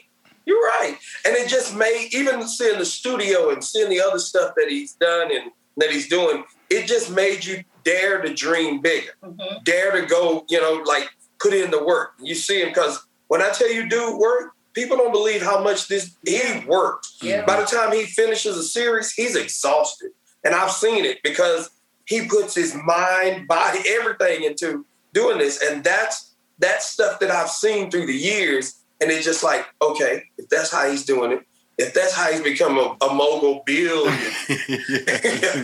you're 0.46 0.60
right. 0.60 0.96
And 1.26 1.36
it 1.36 1.48
just 1.48 1.76
made 1.76 2.08
even 2.12 2.48
seeing 2.48 2.78
the 2.78 2.84
studio 2.86 3.50
and 3.50 3.62
seeing 3.62 3.90
the 3.90 4.00
other 4.00 4.18
stuff 4.18 4.54
that 4.56 4.68
he's 4.70 4.94
done 4.94 5.30
and 5.30 5.52
that 5.76 5.90
he's 5.90 6.08
doing. 6.08 6.44
It 6.70 6.86
just 6.86 7.10
made 7.10 7.44
you 7.44 7.62
dare 7.84 8.20
to 8.22 8.34
dream 8.34 8.80
bigger 8.80 9.12
Mhm. 9.22 9.64
dare 9.64 9.92
to 9.92 10.06
go, 10.06 10.44
you 10.48 10.60
know, 10.60 10.82
like 10.84 11.08
put 11.40 11.54
in 11.54 11.70
the 11.70 11.84
work. 11.84 12.12
You 12.20 12.34
see 12.34 12.60
him 12.62 12.68
because 12.68 13.04
when 13.28 13.42
I 13.42 13.50
tell 13.50 13.70
you 13.72 13.88
do 13.88 14.18
work, 14.18 14.52
people 14.72 14.96
don't 14.96 15.12
believe 15.12 15.42
how 15.42 15.62
much 15.62 15.88
this 15.88 16.14
he 16.26 16.40
worked. 16.66 17.08
Yeah. 17.22 17.44
By 17.44 17.60
the 17.60 17.66
time 17.66 17.92
he 17.92 18.04
finishes 18.04 18.56
a 18.56 18.62
series, 18.62 19.12
he's 19.12 19.36
exhausted. 19.36 20.10
And 20.44 20.54
I've 20.54 20.70
seen 20.70 21.04
it 21.04 21.18
because 21.22 21.70
he 22.06 22.26
puts 22.26 22.54
his 22.54 22.74
mind, 22.74 23.48
body, 23.48 23.80
everything 23.88 24.44
into 24.44 24.84
doing 25.12 25.38
this. 25.38 25.62
And 25.62 25.84
that's 25.84 26.34
that's 26.58 26.86
stuff 26.86 27.20
that 27.20 27.30
I've 27.30 27.50
seen 27.50 27.90
through 27.90 28.06
the 28.06 28.14
years. 28.14 28.78
And 29.00 29.10
it's 29.10 29.24
just 29.24 29.44
like, 29.44 29.64
okay, 29.80 30.24
if 30.38 30.48
that's 30.48 30.72
how 30.72 30.90
he's 30.90 31.04
doing 31.04 31.30
it, 31.32 31.46
if 31.78 31.94
that's 31.94 32.12
how 32.12 32.32
he's 32.32 32.40
become 32.42 32.76
a, 32.78 32.96
a 33.04 33.14
mogul 33.14 33.62
billion, 33.64 34.12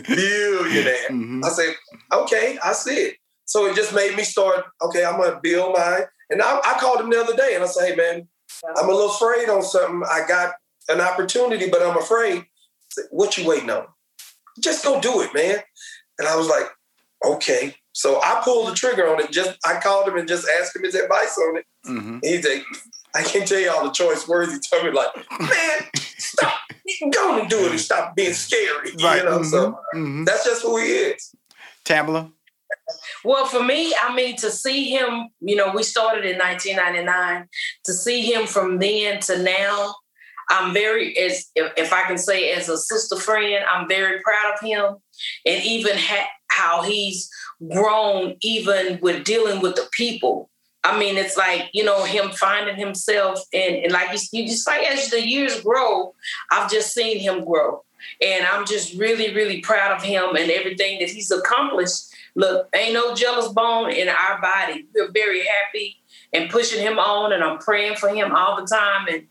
billionaire, 0.06 0.94
Mhm. 1.10 1.44
I 1.44 1.48
say, 1.48 1.74
okay, 2.12 2.58
I 2.62 2.72
see 2.72 2.94
it. 2.96 3.16
So 3.46 3.66
it 3.66 3.76
just 3.76 3.94
made 3.94 4.16
me 4.16 4.24
start, 4.24 4.64
okay, 4.82 5.04
I'm 5.04 5.18
gonna 5.20 5.38
build 5.42 5.76
mine. 5.76 6.02
And 6.30 6.40
I, 6.42 6.58
I 6.64 6.78
called 6.80 7.00
him 7.00 7.10
the 7.10 7.20
other 7.20 7.36
day 7.36 7.54
and 7.54 7.62
I 7.62 7.66
said, 7.66 7.88
hey 7.90 7.96
man, 7.96 8.28
I'm 8.76 8.88
a 8.88 8.92
little 8.92 9.10
afraid 9.10 9.48
on 9.48 9.62
something. 9.62 10.02
I 10.10 10.26
got 10.26 10.54
an 10.88 11.00
opportunity, 11.00 11.68
but 11.68 11.82
I'm 11.82 11.96
afraid. 11.98 12.44
Said, 12.90 13.04
what 13.10 13.36
you 13.36 13.46
waiting 13.46 13.70
on? 13.70 13.86
Just 14.60 14.84
go 14.84 15.00
do 15.00 15.20
it, 15.22 15.34
man. 15.34 15.56
And 16.18 16.28
I 16.28 16.36
was 16.36 16.48
like, 16.48 16.64
okay. 17.24 17.74
So 17.92 18.20
I 18.22 18.40
pulled 18.44 18.68
the 18.70 18.74
trigger 18.74 19.06
on 19.08 19.20
it. 19.20 19.30
Just 19.30 19.56
I 19.66 19.78
called 19.80 20.08
him 20.08 20.16
and 20.16 20.26
just 20.28 20.48
asked 20.60 20.74
him 20.74 20.82
his 20.84 20.94
advice 20.94 21.36
on 21.38 21.56
it. 21.58 21.66
Mhm. 21.86 22.20
He's 22.24 22.46
like, 22.48 22.64
I 23.14 23.22
can't 23.22 23.46
tell 23.46 23.60
you 23.60 23.70
all 23.70 23.84
the 23.84 23.90
choice 23.92 24.26
words 24.26 24.52
he 24.52 24.58
told 24.58 24.84
me, 24.84 24.90
like, 24.90 25.14
man, 25.40 25.88
stop. 26.18 26.54
Go 27.12 27.38
and 27.40 27.48
do 27.48 27.64
it 27.66 27.70
and 27.72 27.80
stop 27.80 28.16
being 28.16 28.32
scary. 28.32 28.92
Right. 29.02 29.18
You 29.18 29.24
know, 29.30 29.42
so 29.42 29.78
Mhm. 29.94 30.24
that's 30.26 30.44
just 30.44 30.62
who 30.62 30.76
he 30.78 30.86
is. 30.86 31.34
Tamela. 31.84 32.32
Well, 33.24 33.46
for 33.46 33.62
me, 33.62 33.94
I 34.00 34.14
mean, 34.14 34.36
to 34.36 34.50
see 34.50 34.90
him, 34.90 35.28
you 35.40 35.56
know, 35.56 35.72
we 35.74 35.82
started 35.82 36.24
in 36.24 36.38
1999. 36.38 37.48
To 37.84 37.92
see 37.92 38.32
him 38.32 38.46
from 38.46 38.78
then 38.78 39.20
to 39.20 39.42
now, 39.42 39.94
I'm 40.50 40.74
very, 40.74 41.16
as 41.16 41.46
if, 41.54 41.92
I 41.92 42.02
can 42.02 42.18
say, 42.18 42.52
as 42.52 42.68
a 42.68 42.76
sister 42.76 43.16
friend, 43.16 43.64
I'm 43.70 43.88
very 43.88 44.20
proud 44.20 44.54
of 44.54 44.60
him, 44.60 44.96
and 45.46 45.64
even 45.64 45.96
ha- 45.96 46.28
how 46.48 46.82
he's 46.82 47.30
grown, 47.72 48.36
even 48.42 48.98
with 49.00 49.24
dealing 49.24 49.60
with 49.60 49.76
the 49.76 49.88
people. 49.92 50.50
I 50.86 50.98
mean, 50.98 51.16
it's 51.16 51.36
like 51.36 51.70
you 51.72 51.82
know 51.82 52.04
him 52.04 52.30
finding 52.32 52.76
himself, 52.76 53.40
and, 53.54 53.76
and 53.76 53.92
like 53.92 54.12
you, 54.12 54.40
you 54.40 54.46
just 54.46 54.66
like 54.66 54.86
as 54.86 55.08
the 55.08 55.26
years 55.26 55.62
grow, 55.62 56.14
I've 56.52 56.70
just 56.70 56.92
seen 56.92 57.18
him 57.20 57.44
grow, 57.46 57.82
and 58.20 58.44
I'm 58.44 58.66
just 58.66 58.94
really, 58.94 59.34
really 59.34 59.62
proud 59.62 59.96
of 59.96 60.02
him 60.02 60.36
and 60.36 60.50
everything 60.50 60.98
that 60.98 61.08
he's 61.08 61.30
accomplished 61.30 62.14
look, 62.34 62.68
ain't 62.74 62.94
no 62.94 63.14
jealous 63.14 63.48
bone 63.48 63.90
in 63.90 64.08
our 64.08 64.40
body. 64.40 64.86
We're 64.94 65.10
very 65.10 65.44
happy 65.44 65.98
and 66.32 66.50
pushing 66.50 66.80
him 66.80 66.98
on, 66.98 67.32
and 67.32 67.42
I'm 67.42 67.58
praying 67.58 67.96
for 67.96 68.08
him 68.08 68.34
all 68.34 68.60
the 68.60 68.66
time. 68.66 69.06
And 69.08 69.26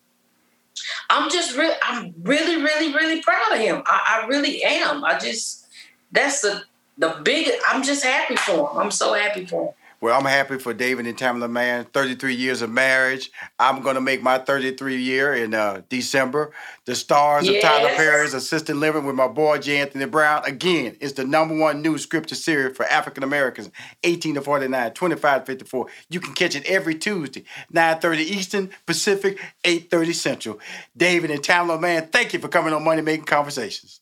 I'm 1.09 1.29
just 1.29 1.55
really, 1.57 1.75
I'm 1.83 2.13
really, 2.21 2.61
really, 2.61 2.93
really 2.93 3.21
proud 3.21 3.53
of 3.53 3.59
him. 3.59 3.83
I, 3.85 4.21
I 4.23 4.27
really 4.27 4.63
am. 4.63 5.03
I 5.03 5.17
just, 5.19 5.67
that's 6.11 6.41
the 6.41 6.63
the 6.97 7.19
big. 7.23 7.49
I'm 7.67 7.83
just 7.83 8.03
happy 8.03 8.35
for 8.35 8.69
him. 8.69 8.77
I'm 8.77 8.91
so 8.91 9.13
happy 9.13 9.45
for 9.45 9.67
him. 9.67 9.73
Well, 10.03 10.19
I'm 10.19 10.25
happy 10.25 10.59
for 10.59 10.73
David 10.73 11.07
and 11.07 11.17
Tamela 11.17 11.49
Mann. 11.49 11.85
33 11.85 12.35
years 12.35 12.61
of 12.61 12.69
marriage. 12.69 13.31
I'm 13.57 13.81
going 13.81 13.95
to 13.95 14.01
make 14.01 14.21
my 14.21 14.37
33 14.37 15.01
year 15.01 15.33
in 15.33 15.53
uh, 15.53 15.83
December. 15.87 16.51
The 16.83 16.93
stars 16.93 17.47
yes. 17.47 17.63
of 17.63 17.69
Tyler 17.69 17.95
Perry's 17.95 18.33
Assisted 18.33 18.75
Living 18.75 19.05
with 19.05 19.15
my 19.15 19.29
boy 19.29 19.59
J. 19.59 19.79
Anthony 19.79 20.03
Brown. 20.03 20.43
Again, 20.45 20.97
it's 20.99 21.13
the 21.13 21.23
number 21.23 21.55
one 21.55 21.81
new 21.81 21.97
scripture 21.97 22.35
series 22.35 22.75
for 22.75 22.85
African 22.87 23.23
Americans, 23.23 23.71
18 24.03 24.35
to 24.35 24.41
49, 24.41 24.91
25 24.91 25.39
to 25.39 25.45
54. 25.45 25.87
You 26.09 26.19
can 26.19 26.33
catch 26.33 26.57
it 26.57 26.65
every 26.65 26.95
Tuesday, 26.95 27.45
9:30 27.73 28.17
Eastern, 28.17 28.71
Pacific, 28.85 29.39
8:30 29.63 30.13
Central. 30.13 30.59
David 30.97 31.31
and 31.31 31.41
Tamela 31.41 31.79
Mann, 31.79 32.07
thank 32.07 32.33
you 32.33 32.39
for 32.39 32.49
coming 32.49 32.73
on 32.73 32.83
Money 32.83 33.03
Making 33.03 33.23
Conversations. 33.23 34.01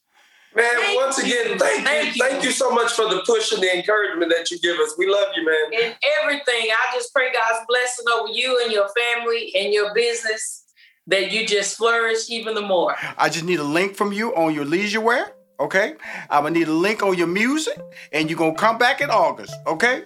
Man, 0.53 0.65
thank 0.75 0.99
once 0.99 1.17
again, 1.17 1.57
thank, 1.57 1.85
thank 1.85 2.15
you. 2.15 2.23
you. 2.23 2.29
Thank 2.29 2.43
you 2.43 2.51
so 2.51 2.71
much 2.71 2.91
for 2.91 3.07
the 3.07 3.23
push 3.25 3.53
and 3.53 3.63
the 3.63 3.73
encouragement 3.75 4.31
that 4.35 4.51
you 4.51 4.59
give 4.59 4.77
us. 4.79 4.95
We 4.97 5.07
love 5.07 5.27
you, 5.35 5.45
man. 5.45 5.83
And 5.83 5.95
everything. 6.21 6.69
I 6.71 6.93
just 6.93 7.13
pray 7.13 7.31
God's 7.31 7.65
blessing 7.67 8.05
over 8.13 8.31
you 8.31 8.59
and 8.63 8.71
your 8.71 8.89
family 8.89 9.53
and 9.55 9.73
your 9.73 9.93
business 9.93 10.65
that 11.07 11.31
you 11.31 11.47
just 11.47 11.77
flourish 11.77 12.29
even 12.29 12.53
the 12.53 12.61
more. 12.61 12.95
I 13.17 13.29
just 13.29 13.45
need 13.45 13.59
a 13.59 13.63
link 13.63 13.95
from 13.95 14.11
you 14.11 14.35
on 14.35 14.53
your 14.53 14.65
leisure 14.65 15.01
wear. 15.01 15.31
Okay. 15.59 15.93
I'm 16.29 16.43
gonna 16.43 16.51
need 16.51 16.67
a 16.67 16.73
link 16.73 17.03
on 17.03 17.15
your 17.17 17.27
music, 17.27 17.79
and 18.11 18.29
you're 18.29 18.39
gonna 18.39 18.55
come 18.55 18.79
back 18.79 18.99
in 18.99 19.11
August. 19.11 19.53
Okay. 19.67 20.03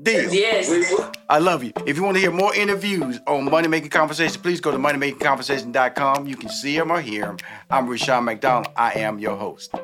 Deal. 0.00 0.32
Yes. 0.32 0.94
I 1.28 1.38
love 1.38 1.64
you. 1.64 1.72
If 1.84 1.96
you 1.96 2.04
want 2.04 2.16
to 2.16 2.20
hear 2.20 2.30
more 2.30 2.54
interviews 2.54 3.18
on 3.26 3.50
Money 3.50 3.66
Making 3.66 3.90
Conversation, 3.90 4.40
please 4.40 4.60
go 4.60 4.70
to 4.70 4.78
moneymakingconversation.com. 4.78 6.26
You 6.26 6.36
can 6.36 6.48
see 6.48 6.76
them 6.78 6.92
or 6.92 7.00
hear 7.00 7.26
them. 7.26 7.36
I'm 7.68 7.88
Rushion 7.88 8.24
McDonald. 8.24 8.72
I 8.76 8.92
am 9.00 9.18
your 9.18 9.36
host. 9.36 9.74